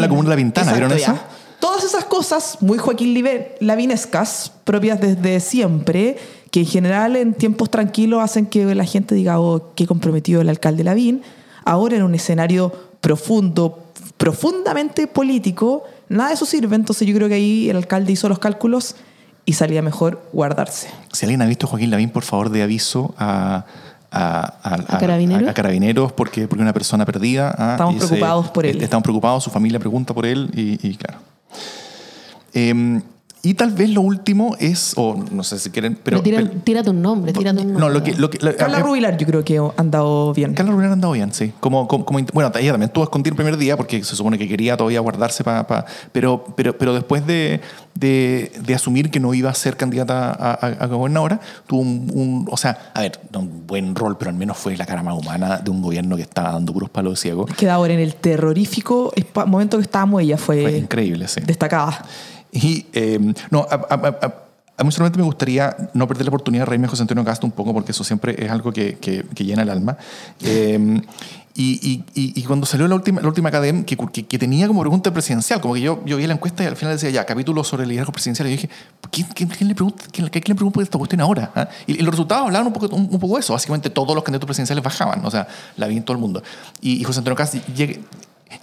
[0.07, 0.99] comuna de La Pintana, ¿vieron eso?
[0.99, 1.27] ya.
[1.59, 3.23] Todas esas cosas muy Joaquín
[3.59, 6.17] Lavinescas, propias desde siempre,
[6.49, 10.49] que en general en tiempos tranquilos hacen que la gente diga, oh, qué comprometido el
[10.49, 11.21] alcalde Lavín.
[11.63, 13.77] Ahora en un escenario profundo,
[14.17, 16.75] profundamente político, nada de eso sirve.
[16.75, 18.95] Entonces yo creo que ahí el alcalde hizo los cálculos
[19.45, 20.89] y salía mejor guardarse.
[21.11, 23.65] Si alguien ha visto a Joaquín Lavín, por favor, de aviso a,
[24.11, 25.47] a, ¿A Carabineros?
[25.47, 27.55] a- a Carabineros, porque porque una persona perdida.
[27.57, 28.81] ah, Estamos preocupados por él.
[28.81, 31.19] Estamos preocupados, su familia pregunta por él y, y claro.
[32.53, 33.01] Eh,
[33.43, 36.21] y tal vez lo último es, o no sé si quieren, pero...
[36.21, 37.79] pero, tira- pero- tírate un nombre, tírate un nombre.
[37.81, 38.13] no, lo que...
[38.13, 40.53] Lo que lo- Carla eh, Rubilar yo creo que ha andado bien.
[40.53, 41.51] Carla Rubilar ha andado bien, sí.
[41.59, 44.47] Como, como, como bueno, ella también estuvo escondida el primer día porque se supone que
[44.47, 45.65] quería todavía guardarse para...
[46.11, 47.61] pero, pero, pero después de,
[47.95, 52.11] de, de asumir que no iba a ser candidata a, a- a gobernadora, tuvo un,
[52.13, 55.01] un- O sea, a ver, no un buen rol, pero al menos fue la cara
[55.01, 57.45] más humana de un gobierno que estaba dando puros palos de ciego.
[57.47, 59.11] Queda ahora en el terrorífico
[59.47, 61.41] momento que estábamos, ella fue, Fue increíble, sí.
[61.43, 62.05] destacada.
[62.51, 64.33] Y eh, no, a, a- a- a-
[64.77, 67.45] a mí solamente me gustaría no perder la oportunidad de reírme de José Antonio Castro
[67.45, 69.95] un poco, porque eso siempre es algo que, que- que llena el alma.
[70.43, 71.01] Eh,
[71.53, 75.11] y, y- y- cuando salió la última, la última academia, que, que- tenía como pregunta
[75.13, 77.83] presidencial, como que yo, yo vi la encuesta y al final decía ya, capítulo sobre
[77.83, 78.69] el liderazgo presidencial, y yo dije,
[79.11, 81.51] ¿quién, quién- quién le pregunta, quién, quién le pregunta esta cuestión ahora?
[81.53, 81.67] ah?
[81.85, 83.51] Y, y los resultados hablaban un poco, un, un poco de eso.
[83.53, 86.41] Básicamente todos los candidatos presidenciales bajaban, o sea, la vi en todo el mundo.
[86.79, 87.99] Y José Antonio Castro llega,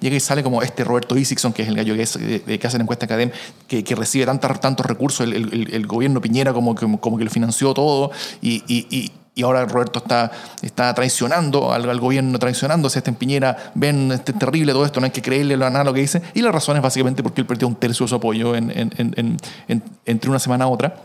[0.00, 2.66] llega y sale como este Roberto Isixson, que es el gallo que, es, eh, que
[2.66, 6.52] hace la encuesta académica, que, que recibe tantos, tantos recursos, el, el- el gobierno Piñera
[6.52, 8.10] como, que- como que lo financió todo,
[8.42, 13.16] y, y- y- y ahora Roberto está, está traicionando al, al gobierno, traicionándose, este en
[13.16, 16.00] Piñera, ven, este es terrible todo esto, no hay que creerle nada a lo que
[16.00, 18.72] dice, y la razón es básicamente porque él perdió un tercio de su apoyo en-
[18.72, 19.36] en-
[19.68, 20.96] en- entre una semana a otra.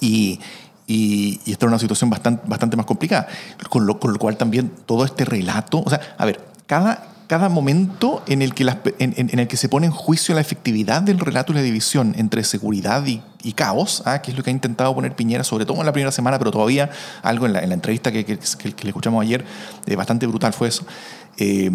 [0.00, 0.40] Y,
[0.86, 3.28] y, y esta era una situación bastante, bastante más complicada.
[3.68, 7.48] Con lo, con lo cual también todo este relato, o sea, a ver, cada, cada
[7.48, 8.62] momento en el, que
[8.98, 12.44] en, el que se pone en juicio la efectividad del relato y la división entre
[12.44, 13.22] seguridad y,
[13.54, 14.20] caos, ¿ah?
[14.20, 16.50] que es lo que ha intentado poner Piñera, sobre todo en la primera semana, pero
[16.50, 16.90] todavía
[17.22, 19.46] algo en la, en la entrevista que, que- que- le escuchamos ayer,
[19.86, 20.84] eh, bastante brutal fue eso.
[21.38, 21.70] Eh,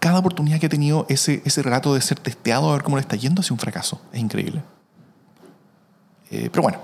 [0.00, 3.00] cada oportunidad que ha tenido ese, ese relato de ser testeado, a ver cómo le
[3.00, 4.02] está yendo, ha un fracaso.
[4.12, 4.62] Es increíble.
[6.30, 6.78] Eh, pero bueno,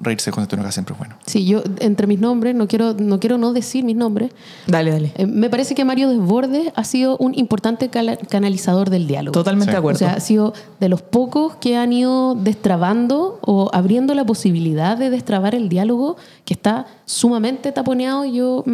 [0.00, 1.16] reírse con Gas siempre es bueno.
[1.26, 4.30] Sí, yo entre mis nombres, no quiero no, quiero no decir mis nombres,
[4.66, 5.12] Dale, dale.
[5.16, 9.32] eh, me parece que Mario Desbordes ha sido un importante canalizador del diálogo.
[9.32, 9.72] Totalmente Sí.
[9.72, 9.98] de O acuerdo.
[9.98, 15.10] sea, ha sido de los pocos que han ido destrabando o abriendo la posibilidad de
[15.10, 18.64] destrabar el diálogo que está sumamente taponeado y yo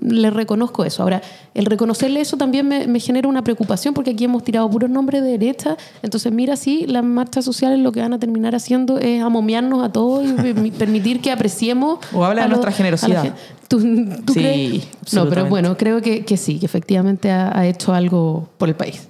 [0.00, 1.02] le reconozco eso.
[1.02, 1.22] Ahora,
[1.54, 5.22] el reconocerle eso también me, me genera una preocupación porque aquí hemos tirado puros nombres
[5.22, 9.22] de derecha, entonces mira, sí, las marchas sociales lo que van a terminar haciendo es
[9.22, 10.32] amomiarnos a todos y
[10.70, 11.98] permitir que apreciemos...
[12.12, 13.22] O habla de nuestra generosidad.
[13.22, 13.34] gen-
[13.68, 13.78] ¿Tú,
[14.24, 14.88] tú Sí, crees?
[15.12, 18.74] No, pero bueno, creo que, que sí, que efectivamente ha, ha hecho algo por el
[18.74, 19.08] país.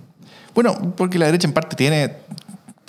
[0.55, 2.12] Bueno, porque la derecha en parte tiene,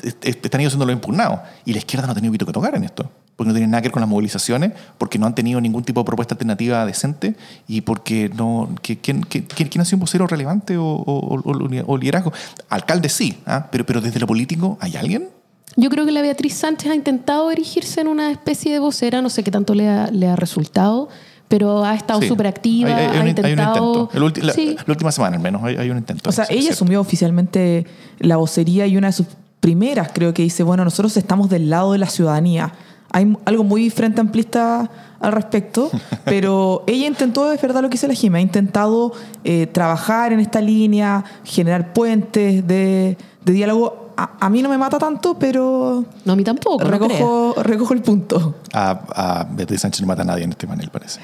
[0.04, 2.52] est- est- están ellos siendo lo impugnado y la izquierda no ha tenido pito que
[2.54, 3.10] tocar en esto.
[3.36, 6.02] Porque no tiene nada que ver con las movilizaciones, porque no han tenido ningún tipo
[6.02, 7.36] de propuesta alternativa decente
[7.70, 8.70] y porque no.
[8.82, 12.34] que- ¿Quién, quién, quién- quién ha sido un vocero relevante o, o- o- o liderazgo?
[12.70, 13.68] Alcalde sí, ¿ah?
[13.72, 15.30] pero, pero desde lo político, ¿hay alguien?
[15.76, 19.30] Yo creo que la Beatriz Sánchez ha intentado erigirse en una especie de vocera, no
[19.30, 21.10] sé qué tanto le ha, le ha resultado,
[21.48, 22.28] pero ha estado Sí.
[22.28, 23.94] súper activa, Hay- ha un- hay un intentado...
[24.04, 24.10] intento.
[24.14, 24.76] El ulti- la, Sí.
[24.86, 26.30] la última semana, al menos, hay, hay un intento.
[26.30, 27.86] O sea, ella asumió oficialmente
[28.20, 29.28] la vocería y una de sus
[29.60, 32.74] primeras creo que dice, bueno, nosotros estamos del lado de la ciudadanía.
[33.12, 35.90] Hay algo muy frente amplista al respecto,
[36.26, 39.12] pero ella intentó, es verdad lo que dice la Jimé, ha intentado
[39.44, 44.09] eh, trabajar en esta línea, generar puentes de, de diálogo.
[44.22, 47.20] A, a mí no me mata tanto, pero No, a mí tampoco, no creas.
[47.20, 48.56] recojo, recojo el punto.
[48.74, 51.20] a, a Beatriz Sánchez no mata a nadie en este panel, parece.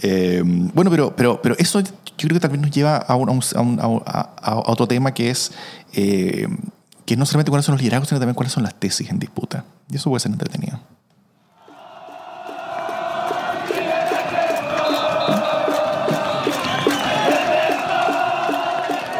[0.00, 3.32] Eh, bueno, pero, pero, pero eso yo creo que también nos lleva a, un- a
[3.60, 5.52] un- a un- a- a- a otro tema que es
[5.94, 6.48] eh,
[7.06, 9.64] que no solamente cuáles son los liderazgos, sino también cuáles son las tesis en disputa.
[9.90, 10.80] Y eso puede ser entretenido.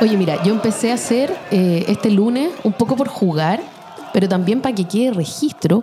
[0.05, 3.62] Oye, mira, yo empecé a hacer eh, este lunes un poco por jugar,
[4.12, 5.83] pero también para que quede registro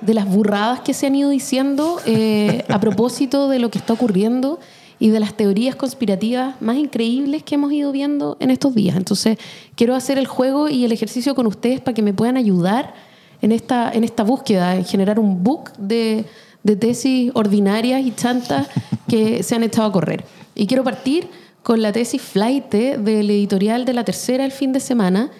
[0.00, 3.92] de las burradas que se han ido diciendo eh, a propósito de lo que está
[3.92, 4.58] ocurriendo
[4.98, 8.96] y de las teorías conspirativas más increíbles que hemos ido viendo en estos días.
[8.96, 9.38] Entonces,
[9.76, 12.94] quiero hacer el juego y el ejercicio con ustedes para que me puedan ayudar
[13.42, 16.24] en esta, en esta búsqueda, en generar un book de,
[16.64, 18.66] de tesis ordinarias y chantas
[19.06, 20.24] que se han echado a correr.
[20.56, 21.28] Y quiero partir
[21.62, 25.30] con la tesis Flight del editorial de la tercera el fin de semana,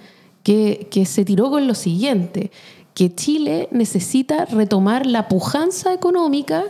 [0.42, 2.50] que, que se tiró con lo siguiente,
[2.94, 6.64] que Chile necesita retomar la pujanza económica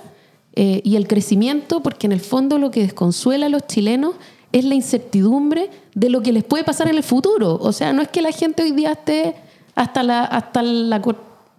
[0.55, 4.15] eh, y el crecimiento, porque en el fondo lo que desconsuela a los chilenos
[4.53, 7.59] es la incertidumbre de lo que les puede pasar en el futuro.
[7.61, 9.35] O sea, no es que la gente hoy día esté
[9.75, 10.25] hasta la...
[10.25, 11.01] Hasta la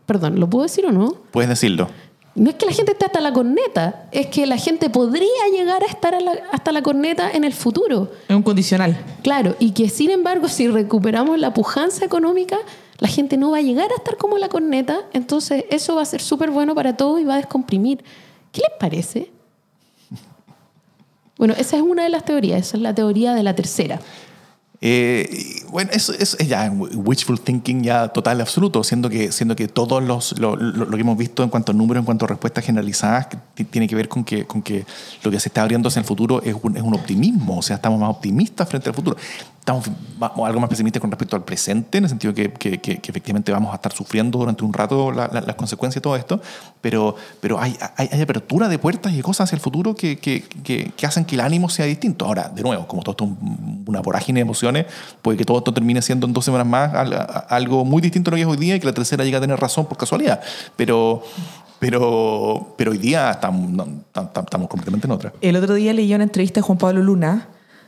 [0.06, 1.16] Perdón, ¿lo puedo decir o no?
[1.32, 1.88] Puedes decirlo.
[2.36, 5.84] No es que la gente esté hasta la corneta, es que la gente podría llegar
[5.84, 8.12] a estar a la- hasta la corneta en el futuro.
[8.28, 8.98] Es un condicional.
[9.22, 12.58] Claro, y que sin embargo, si recuperamos la pujanza económica,
[12.98, 16.06] la gente no va a llegar a estar como la corneta, entonces eso va a
[16.06, 18.04] ser súper bueno para todos y va a descomprimir.
[18.52, 19.32] ¿Qué les parece?
[21.38, 24.00] Bueno, esa es una de las teorías, esa es la teoría de la tercera.
[24.86, 30.02] Eh, bueno, eso, es ya wishful thinking ya total absoluto, siendo que, siendo que todo
[30.02, 33.30] los, lo, que hemos visto en cuanto a números, en cuanto a respuestas generalizadas,
[33.72, 34.86] tiene que ver con que, con que
[35.24, 37.78] lo que se está abriendo hacia el futuro es un, es un optimismo, o sea,
[37.78, 39.16] estamos más optimistas frente al futuro.
[40.20, 43.12] Ma- algo más pesimistas con respecto al presente, en el sentido que, que, que- que
[43.12, 46.42] efectivamente vamos a estar sufriendo durante un rato la- la- las consecuencias de todo esto,
[46.82, 50.18] pero, pero hay, hay, hay apertura de puertas y cosas hacia el futuro que,
[51.04, 52.26] hacen que el ánimo sea distinto.
[52.26, 54.86] Ahora, de nuevo, como todo esto es un- una vorágine de emociones,
[55.22, 56.92] puede que todo esto termine siendo en dos semanas más
[57.50, 59.42] algo muy distinto a lo que es hoy día y que la tercera llegue a
[59.42, 60.42] tener razón por casualidad.
[60.76, 61.24] Pero,
[61.80, 65.34] pero, pero hoy día estamos, estamos completamente en otra.
[65.42, 67.48] El otro día leí una entrevista de Juan Pablo Luna,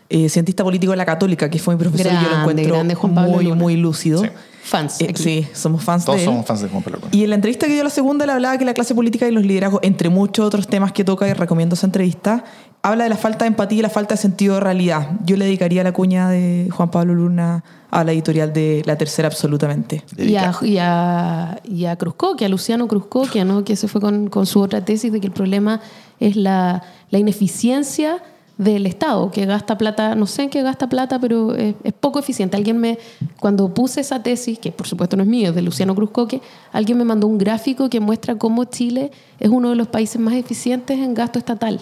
[0.09, 2.95] eh, cientista político de la Católica, que fue mi profesor y yo lo encuentro grande
[2.95, 3.55] Juan Pablo muy, Luna.
[3.55, 4.21] muy lúcido.
[4.21, 4.29] Sí.
[4.63, 4.99] Fans.
[4.99, 6.29] Eh, sí, somos fans Todos de él.
[6.29, 7.11] somos fans de Juan Pablo Luna.
[7.11, 9.31] Y en la entrevista que dio la segunda le hablaba que la clase política y
[9.31, 12.43] los liderazgos, entre muchos otros temas que toca y recomiendo esa entrevista,
[12.81, 15.09] habla de la falta de empatía y la falta de sentido de realidad.
[15.23, 19.27] Yo le dedicaría la cuña de Juan Pablo Luna a la editorial de La Tercera
[19.27, 20.03] absolutamente.
[20.17, 23.63] Y a, y, a, y a Cruzcoquia, a Luciano Cruzcoquia, ¿no?
[23.63, 25.79] que se fue con, con su otra tesis de que el problema
[26.19, 28.21] es la, la ineficiencia
[28.57, 32.19] del Estado, que gasta plata, no sé en qué gasta plata, pero es, es poco
[32.19, 32.55] eficiente.
[32.55, 32.97] Alguien me,
[33.39, 36.41] cuando puse esa tesis, que por supuesto no es mío, es de Luciano Cruzcoque,
[36.71, 40.35] alguien me mandó un gráfico que muestra cómo Chile es uno de los países más
[40.35, 41.81] eficientes en gasto estatal.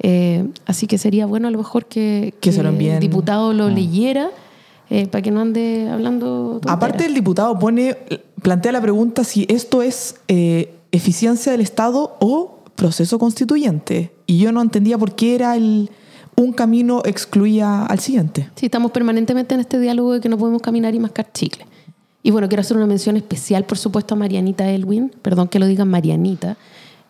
[0.00, 4.30] Eh, así que sería bueno a lo mejor que, Que el diputado lo leyera
[4.90, 6.52] eh, para que no ande hablando.
[6.52, 6.76] tonteras.
[6.76, 7.96] Aparte, el diputado pone,
[8.42, 14.12] plantea la pregunta si esto es eh, eficiencia del Estado o proceso constituyente.
[14.26, 15.90] Y yo no entendía por qué era el
[16.38, 18.48] un camino excluía al siguiente.
[18.54, 21.66] Sí, estamos permanentemente en este diálogo de que no podemos caminar y mascar chicle.
[22.22, 25.66] Y bueno, quiero hacer una mención especial, por supuesto, a Marianita Elwin, perdón que lo
[25.66, 26.56] digan Marianita.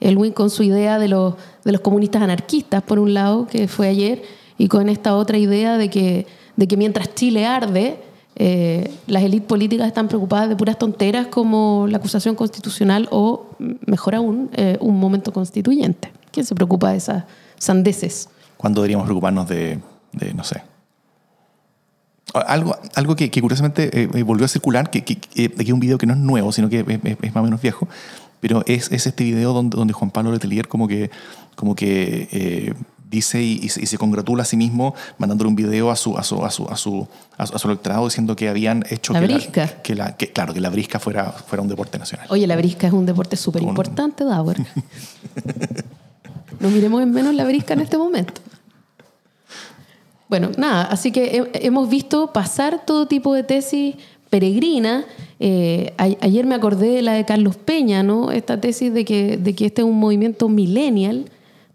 [0.00, 3.88] Elwin con su idea de los, de los comunistas anarquistas, por un lado, que fue
[3.88, 4.22] ayer,
[4.56, 8.00] y con esta otra idea de que, de que mientras Chile arde,
[8.36, 13.46] eh, las élites políticas están preocupadas de puras tonteras como la acusación constitucional o,
[13.84, 16.12] mejor aún, eh, un momento constituyente.
[16.30, 17.24] ¿Quién se preocupa de esas
[17.58, 18.30] sandeces?
[18.59, 19.79] ¿Cuándo deberíamos preocuparnos de,
[20.12, 20.62] de, no sé?
[22.35, 25.73] Algo, algo que, que curiosamente eh, eh, volvió a circular, que, que, que- aquí hay
[25.73, 27.88] un video que no es nuevo, sino que es, es- es más o menos viejo,
[28.40, 31.11] pero es, es este video donde, donde Juan Pablo Letelier como que,
[31.57, 32.75] como que eh,
[33.11, 36.18] dice y, y se, y se congratula a sí mismo mandándole un video a su,
[36.18, 39.14] a su, a su, a su, a su, a su electorado diciendo que habían hecho
[39.14, 39.66] La que, brisca.
[39.83, 42.27] que, la, que, claro, que la brisca fuera, fuera un deporte nacional.
[42.29, 44.59] Oye, la brisca es un deporte súper importante, Dauer.
[46.61, 48.40] No miremos en menos la brisca en este momento.
[50.28, 53.94] Bueno, nada, así que he- hemos visto pasar todo tipo de tesis
[54.30, 55.04] peregrinas.
[55.40, 58.30] Eh, ayer me acordé de la de Carlos Peña, ¿no?
[58.30, 61.24] Esta tesis de que, de que este es un movimiento millennial.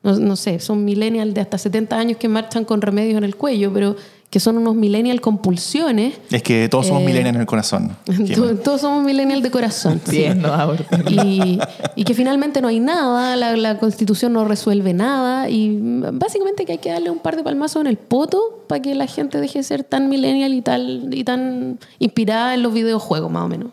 [0.03, 3.35] No, no sé, son millennials de hasta 70 años que marchan con remedios en el
[3.37, 3.95] cuello, pero
[4.33, 6.15] que son unos millennial con pulsiones.
[6.31, 7.95] Es que todos somos Eh, millennials en el corazón.
[8.35, 10.01] To- Todos somos millennials de corazón.
[10.03, 10.25] sí.
[11.11, 11.59] Y,
[11.95, 15.77] y que finalmente no hay nada, la, la constitución no resuelve nada y
[16.13, 19.05] básicamente que hay que darle un par de palmazos en el poto para que la
[19.05, 23.43] gente deje de ser tan millennial y, tal, y tan inspirada en los videojuegos, más
[23.43, 23.69] o menos.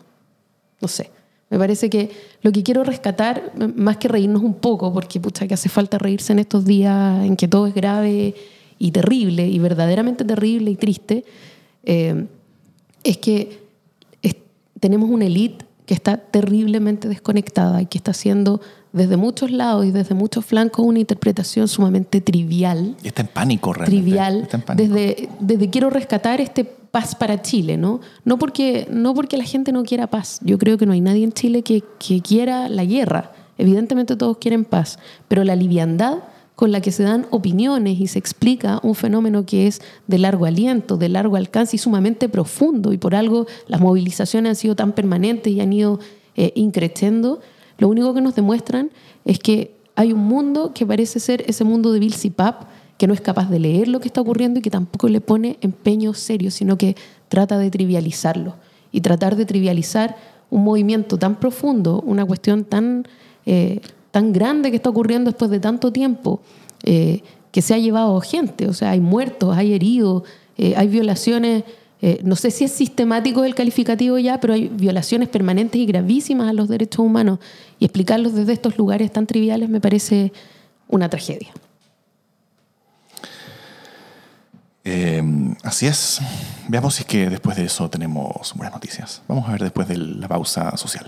[0.79, 1.09] No sé.
[1.49, 2.11] Me parece que
[2.43, 6.31] lo que quiero rescatar, más que reírnos un poco, porque pucha, que hace falta reírse
[6.33, 8.35] en estos días en que todo es grave
[8.87, 11.23] y terrible, y verdaderamente terrible y triste,
[11.83, 12.25] eh,
[13.03, 13.59] es que
[14.21, 14.35] es-
[14.79, 18.59] tenemos una élite que está terriblemente desconectada y que está haciendo
[18.93, 23.71] desde muchos lados y desde muchos flancos una interpretación sumamente trivial Y está en pánico
[23.73, 24.01] realmente.
[24.03, 24.93] trivial Está en pánico.
[24.93, 28.01] desde, desde quiero rescatar este paz para Chile, ¿no?
[28.25, 30.39] No porque, no porque la gente no quiera paz.
[30.43, 33.31] Yo creo que no hay nadie en Chile que, que quiera la guerra.
[33.57, 36.17] Evidentemente todos quieren paz, pero la liviandad
[36.55, 40.45] con la que se dan opiniones y se explica un fenómeno que es de largo
[40.45, 44.91] aliento, de largo alcance y sumamente profundo, y por algo las movilizaciones han sido tan
[44.91, 45.99] permanentes y han ido
[46.35, 47.39] eh, increciendo,
[47.77, 48.91] lo único que nos demuestran
[49.25, 52.63] es que hay un mundo que parece ser ese mundo de Bill Pap
[53.01, 55.57] que no es capaz de leer lo que está ocurriendo y que tampoco le pone
[55.61, 56.95] empeño serio, sino que
[57.29, 58.57] trata de trivializarlo.
[58.91, 60.17] Y tratar de trivializar
[60.51, 63.07] un movimiento tan profundo, una cuestión tan,
[63.47, 63.81] eh,
[64.11, 66.41] tan grande que está ocurriendo después de tanto tiempo,
[66.83, 68.67] eh, que se ha llevado gente.
[68.67, 70.23] O sea, hay muertos, hay heridos,
[70.57, 71.63] eh, hay violaciones.
[72.03, 76.49] eh, no sé si es sistemático el calificativo ya, pero hay violaciones permanentes y gravísimas
[76.49, 77.39] a los derechos humanos.
[77.79, 80.33] Y explicarlos desde estos lugares tan triviales me parece
[80.87, 81.49] una tragedia.
[84.83, 85.21] Eh,
[85.63, 86.19] así es.
[86.67, 89.21] Veamos si es que después de eso tenemos buenas noticias.
[89.27, 91.05] Vamos a ver después de la pausa social.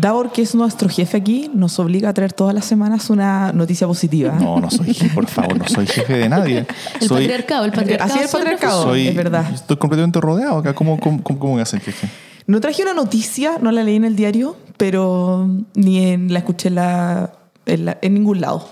[0.00, 3.86] Davor, que es nuestro jefe aquí, nos obliga a traer todas las semanas una noticia
[3.86, 4.32] positiva.
[4.32, 6.66] No, no soy, por favor, no soy jefe de nadie.
[7.00, 8.10] El soy, patriarcado, el patriarcado.
[8.14, 8.82] Así es el patriarcado.
[8.84, 9.52] soy, es verdad.
[9.52, 10.74] Estoy completamente rodeado acá.
[10.74, 12.08] ¿Cómo, cómo, cómo, cómo a ser jefe?
[12.46, 16.68] No traje una noticia, no la leí en el diario, pero ni en, la escuché
[16.68, 17.32] en, la-
[17.66, 18.68] en la- en ningún lado.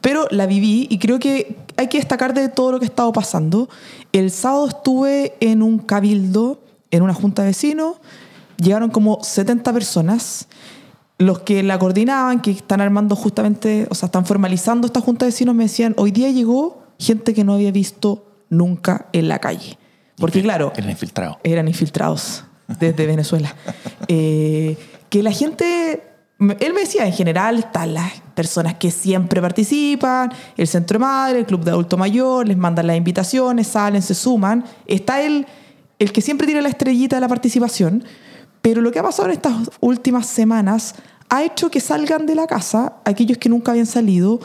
[0.00, 3.12] Pero la viví y creo que hay que destacar de todo lo que ha estado
[3.12, 3.68] pasando.
[4.12, 6.60] El sábado estuve en un cabildo,
[6.92, 7.96] en una junta de vecinos.
[8.58, 10.48] Llegaron como 70 personas.
[11.18, 15.30] Los que la coordinaban, que están armando justamente, o sea, están formalizando esta junta de
[15.32, 19.78] vecinos, me decían, hoy día llegó gente que no había visto nunca en la calle.
[20.16, 21.38] Porque claro, Eres infiltrado.
[21.42, 22.44] eran infiltrados
[22.78, 23.54] desde Venezuela.
[24.06, 24.76] Eh,
[25.08, 26.02] que la gente,
[26.38, 31.46] él me decía, en general están las personas que siempre participan, el Centro Madre, el
[31.46, 34.64] Club de Adulto Mayor, les mandan las invitaciones, salen, se suman.
[34.86, 35.46] Está el,
[35.98, 38.04] el que siempre tiene la estrellita de la participación,
[38.68, 40.94] pero lo que ha pasado en estas últimas semanas
[41.30, 44.40] ha hecho que salgan de la casa aquellos que nunca habían salido,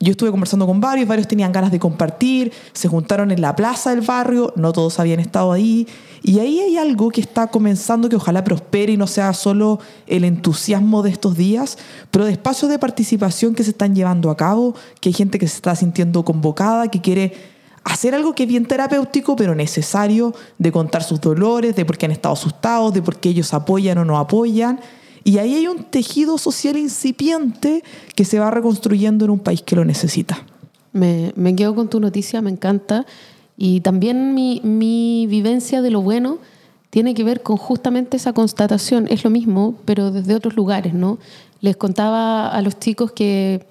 [0.00, 3.88] yo estuve conversando con varios, varios tenían ganas de compartir, se juntaron en la plaza
[3.88, 5.88] del barrio, no todos habían estado ahí.
[6.22, 10.24] Y ahí hay algo que está comenzando que ojalá prospere y no sea solo el
[10.24, 11.78] entusiasmo de estos días,
[12.10, 15.48] pero de espacios de participación que se están llevando a cabo, que hay gente que
[15.48, 20.72] se está sintiendo convocada, que quiere hacer algo que es bien terapéutico, pero necesario, de
[20.72, 24.04] contar sus dolores, de por qué han estado asustados, de por qué ellos apoyan o
[24.04, 24.80] no apoyan.
[25.24, 27.82] Y ahí hay un tejido social incipiente
[28.14, 30.44] que se va reconstruyendo en un país que lo necesita.
[30.92, 33.04] Me, quedo con tu noticia, me encanta.
[33.56, 36.38] Y también mi vivencia de lo bueno
[36.90, 39.06] tiene que ver con justamente esa constatación.
[39.10, 41.18] Es lo mismo, pero desde otros lugares, ¿no?
[41.60, 43.66] Les contaba a los chicos que,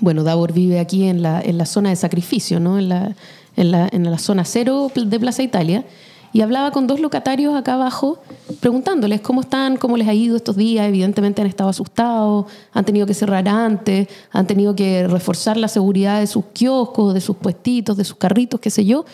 [0.00, 2.78] bueno, Davor vive aquí en la, en la zona de sacrificio, ¿no?
[2.78, 3.16] En la,
[3.56, 5.84] en la, en la zona cero de Plaza Italia.
[6.32, 8.20] Y hablaba con dos locatarios acá abajo,
[8.60, 10.86] preguntándoles cómo están, cómo les ha ido estos días.
[10.86, 16.20] Evidentemente han estado asustados, han tenido que cerrar antes, han tenido que reforzar la seguridad
[16.20, 19.04] de sus kioscos, de sus puestitos, de sus carritos, qué sé yo.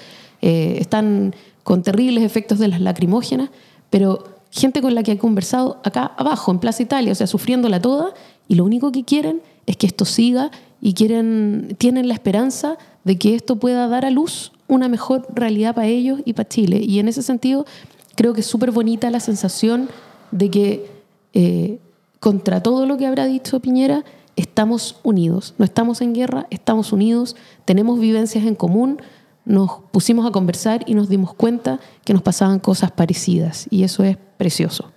[0.43, 3.49] Eh, están con terribles efectos de las lacrimógenas,
[3.89, 7.81] pero gente con la que he conversado acá abajo, en Plaza Italia, o sea, sufriéndola
[7.81, 8.13] toda,
[8.47, 9.41] y lo único que quieren
[9.75, 10.51] que esto siga
[10.81, 15.75] y quieren, tienen la esperanza de que esto pueda dar a luz una mejor realidad
[15.75, 16.81] para ellos y para Chile.
[16.83, 17.67] Y en ese sentido,
[18.15, 19.89] creo que es súper bonita la sensación
[20.31, 20.91] de que
[21.33, 21.79] eh,
[22.21, 24.05] contra todo lo que habrá dicho Piñera,
[24.37, 25.55] estamos unidos.
[25.59, 29.01] No estamos en guerra, estamos unidos, tenemos vivencias en común,
[29.45, 33.67] nos pusimos a conversar y nos dimos cuenta que nos pasaban cosas parecidas.
[33.71, 34.93] Y eso es precioso.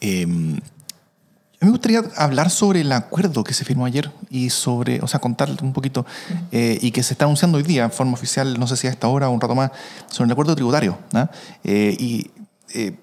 [0.00, 0.26] Eh,
[1.62, 5.56] me gustaría hablar sobre el acuerdo que se firmó ayer y sobre, o sea, contarle
[5.62, 6.04] un poquito,
[6.50, 8.90] eh, y que se está anunciando hoy día en forma oficial, no sé si a
[8.90, 9.70] esta hora o un rato más,
[10.08, 10.98] sobre el acuerdo tributario.
[11.62, 12.30] Eh, y
[12.74, 12.96] eh,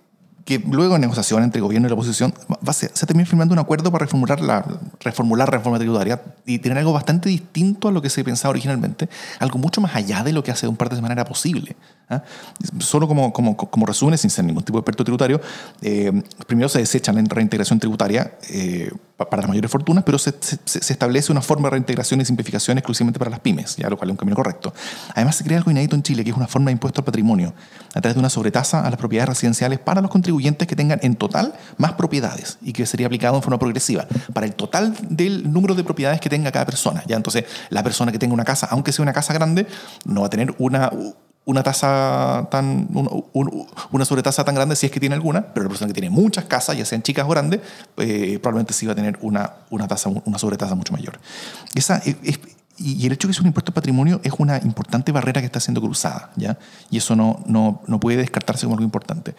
[0.44, 2.34] que luego en negociación entre el gobierno y la oposición
[2.68, 4.66] va, se, se termina firmando un acuerdo para reformular la
[5.00, 9.60] reformular reforma tributaria y tener algo bastante distinto a lo que se pensaba originalmente, algo
[9.60, 11.78] mucho más allá de lo que hace un par de semanas era posible.
[12.10, 12.24] ¿Ah?
[12.80, 15.42] Solo como, como, como, resumen, sin ser ningún tipo de experto tributario,
[15.82, 16.12] eh,
[16.48, 21.32] primero se desecha la reintegración tributaria eh, para las mayores fortunas, pero se, se, establece
[21.32, 24.18] una forma de reintegración y simplificación exclusivamente para las pymes, ya lo cual es un
[24.18, 24.74] camino correcto.
[25.14, 27.54] Además, se crea algo inédito en Chile, que es una forma de impuesto al patrimonio,
[27.94, 31.16] a través de una sobretasa a las propiedades residenciales para los contribuyentes que tengan en
[31.16, 35.76] total más propiedades y que sería aplicado en forma progresiva para el total del número
[35.76, 37.04] de propiedades que tenga cada persona.
[37.06, 37.18] ¿ya?
[37.18, 39.68] Entonces, la persona que tenga una casa, aunque sea una casa grande,
[40.06, 40.92] no va a tener una
[41.50, 42.88] una tasa tan
[43.92, 46.46] una sobretasa tan grande si es que tiene alguna, pero la persona que tiene muchas
[46.46, 47.62] casas, ya sean chicas o grandes,
[47.98, 51.20] eh, probablemente sí va a tener una, una tasa una sobretasa mucho mayor.
[51.74, 52.18] Esa es,
[52.78, 55.48] y el hecho de que es un impuesto de patrimonio es una importante barrera que
[55.48, 56.58] está siendo cruzada, ¿ya?
[56.90, 59.36] Y eso no, no, no puede descartarse como algo importante.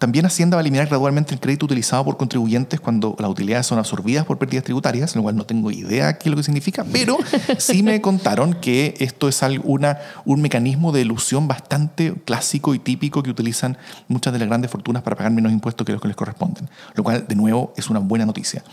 [0.00, 3.78] También Hacienda va a eliminar gradualmente el crédito utilizado por contribuyentes cuando las utilidades son
[3.78, 7.18] absorbidas por pérdidas tributarias, lo cual no tengo idea qué es lo que significa, pero
[7.58, 13.22] sí me contaron que esto es una, un mecanismo de ilusión bastante clásico y típico
[13.22, 13.76] que utilizan
[14.08, 17.04] muchas de las grandes fortunas para pagar menos impuestos que los que les corresponden, lo
[17.04, 18.64] cual de nuevo es una buena noticia.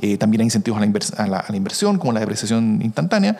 [0.00, 3.38] Eh, también hay incentivos a la, a, la, a la, inversión, como la depreciación instantánea,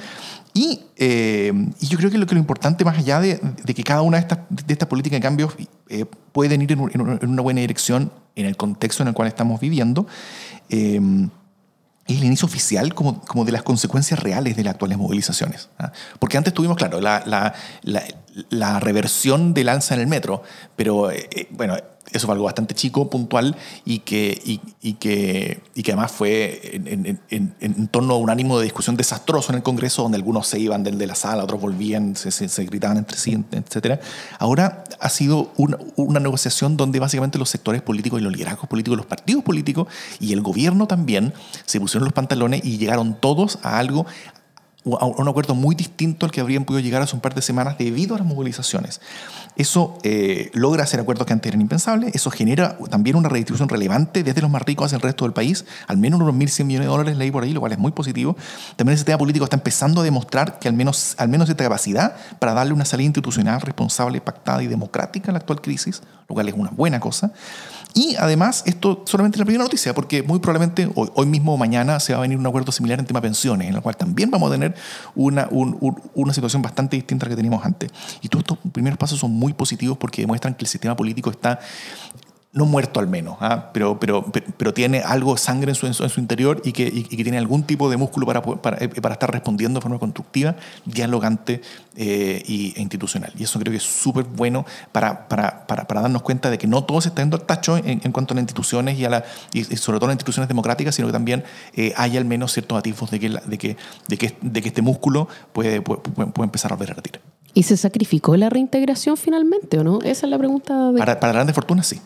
[0.54, 3.40] y, eh, y, yo creo que lo, que lo importante, más allá de,
[3.74, 5.54] que cada una de estas, de estas políticas de cambios
[5.88, 10.06] eh, pueden ir en, una buena dirección en el contexto en el cual estamos viviendo,
[10.68, 11.00] eh,
[12.06, 15.70] es el inicio oficial como, como de las consecuencias reales de las actuales movilizaciones.
[15.78, 15.92] ¿ah?
[16.18, 18.02] Porque antes tuvimos, claro, la, la, la,
[18.50, 20.42] la, reversión del alza en el metro,
[20.76, 21.10] pero
[21.50, 21.76] bueno,
[22.10, 27.88] eso fue algo bastante chico, puntual, y que, y, que, y que además fue en,
[27.88, 30.98] torno a un ánimo de discusión desastroso en el Congreso, donde algunos se iban del
[30.98, 34.00] de la sala, otros volvían, se, se, se gritaban entre sí, etc.
[34.38, 38.96] Ahora ha sido una, una, negociación donde básicamente los sectores políticos y los liderazgos políticos,
[38.96, 39.88] los partidos políticos
[40.20, 41.32] y el gobierno también
[41.64, 44.06] se pusieron los pantalones y llegaron todos a algo
[44.84, 47.78] a un acuerdo muy distinto al que habrían podido llegar hace un par de semanas
[47.78, 49.00] debido a las movilizaciones.
[49.56, 54.22] Eso eh, logra hacer acuerdos que antes eran impensables, eso genera también una redistribución relevante
[54.22, 56.90] desde los más ricos hacia el resto del país, al menos unos 1.100 millones de
[56.90, 58.36] dólares leí por ahí, lo cual es muy positivo.
[58.76, 62.16] También ese tema político está empezando a demostrar que al menos, al menos esta capacidad
[62.38, 66.48] para darle una salida institucional responsable, pactada y democrática a la actual crisis, lo cual
[66.48, 67.32] es una buena cosa.
[67.94, 72.00] Y además, esto solamente es la primera noticia, porque muy probablemente hoy, mismo o mañana
[72.00, 74.50] se va a venir un acuerdo similar en tema pensiones, en el cual también vamos
[74.50, 74.74] a tener
[75.14, 77.90] una, un, un, una situación bastante distinta a la que teníamos antes.
[78.22, 81.60] Y todos estos primeros pasos son muy positivos porque demuestran que el sistema político está
[82.54, 83.70] no muerto al menos, ¿ah?
[83.72, 84.26] pero, pero,
[84.58, 87.38] pero tiene algo de sangre en su, en su interior y que, y que, tiene
[87.38, 91.62] algún tipo de músculo para, para, para estar respondiendo de forma constructiva, dialogante
[91.96, 93.32] eh, y, e institucional.
[93.38, 95.26] Y eso creo que es súper bueno para,
[95.66, 98.34] darnos cuenta de que no todo se está yendo al tacho en, en cuanto a
[98.34, 99.24] las instituciones y, a la,
[99.54, 103.10] y, sobre todo las instituciones democráticas, sino que también eh, hay al menos ciertos atisbos
[103.10, 103.78] de que, de que,
[104.08, 107.22] de que, de que este músculo puede, puede, puede empezar a volver a retirar.
[107.54, 110.00] ¿Y se sacrificó la reintegración finalmente o no?
[110.02, 110.92] Esa es la pregunta.
[110.92, 110.98] De...
[110.98, 111.98] Para, para grandes fortunas, sí.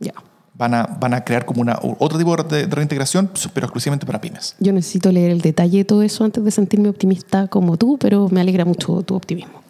[0.00, 0.14] Ya.
[0.54, 4.56] Van a, van a crear como una, otro tipo de reintegración, pero exclusivamente para pymes.
[4.58, 8.28] Yo necesito leer el detalle de todo eso antes de sentirme optimista como tú, pero
[8.28, 9.62] me alegra mucho tu optimismo.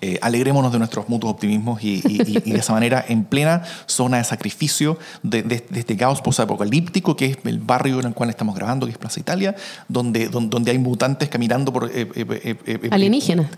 [0.00, 4.18] Eh, alegrémonos de nuestros mutuos optimismos y, y, y, de esa manera, en plena zona
[4.18, 8.30] de sacrificio de, de, de este caos posapocalíptico, que es el barrio en el cual
[8.30, 9.56] estamos grabando, que es Plaza Italia,
[9.88, 11.90] donde, donde, donde hay mutantes caminando por...
[11.92, 13.48] Eh, eh, alienígenas.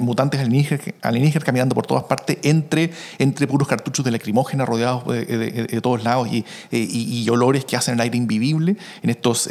[0.00, 5.24] mutantes alienígenas, alienígenas caminando por todas partes, entre, entre puros cartuchos de lacrimógena rodeados de,
[5.70, 9.48] de todos lados y, y, olores que hacen el aire invivible, en estos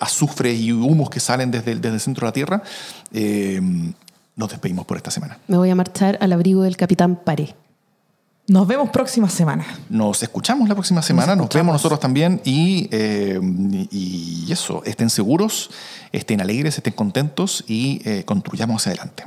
[0.00, 2.62] azufres y humos que salen desde, desde el centro de la Tierra
[4.36, 5.38] nos despedimos por esta semana.
[5.48, 7.54] Me voy a marchar al abrigo del capitán Paré.
[8.48, 9.64] Nos vemos próxima semana.
[9.88, 13.38] Nos escuchamos la próxima semana, nos, nos vemos nosotros también y, eh,
[13.90, 15.70] y, eso, estén seguros,
[16.10, 19.24] estén alegres, estén contentos y eh, construyamos hacia adelante.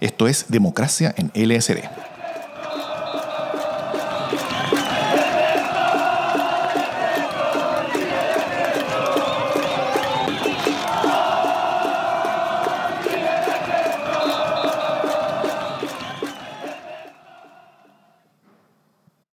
[0.00, 2.07] Esto es Democracia en LSD.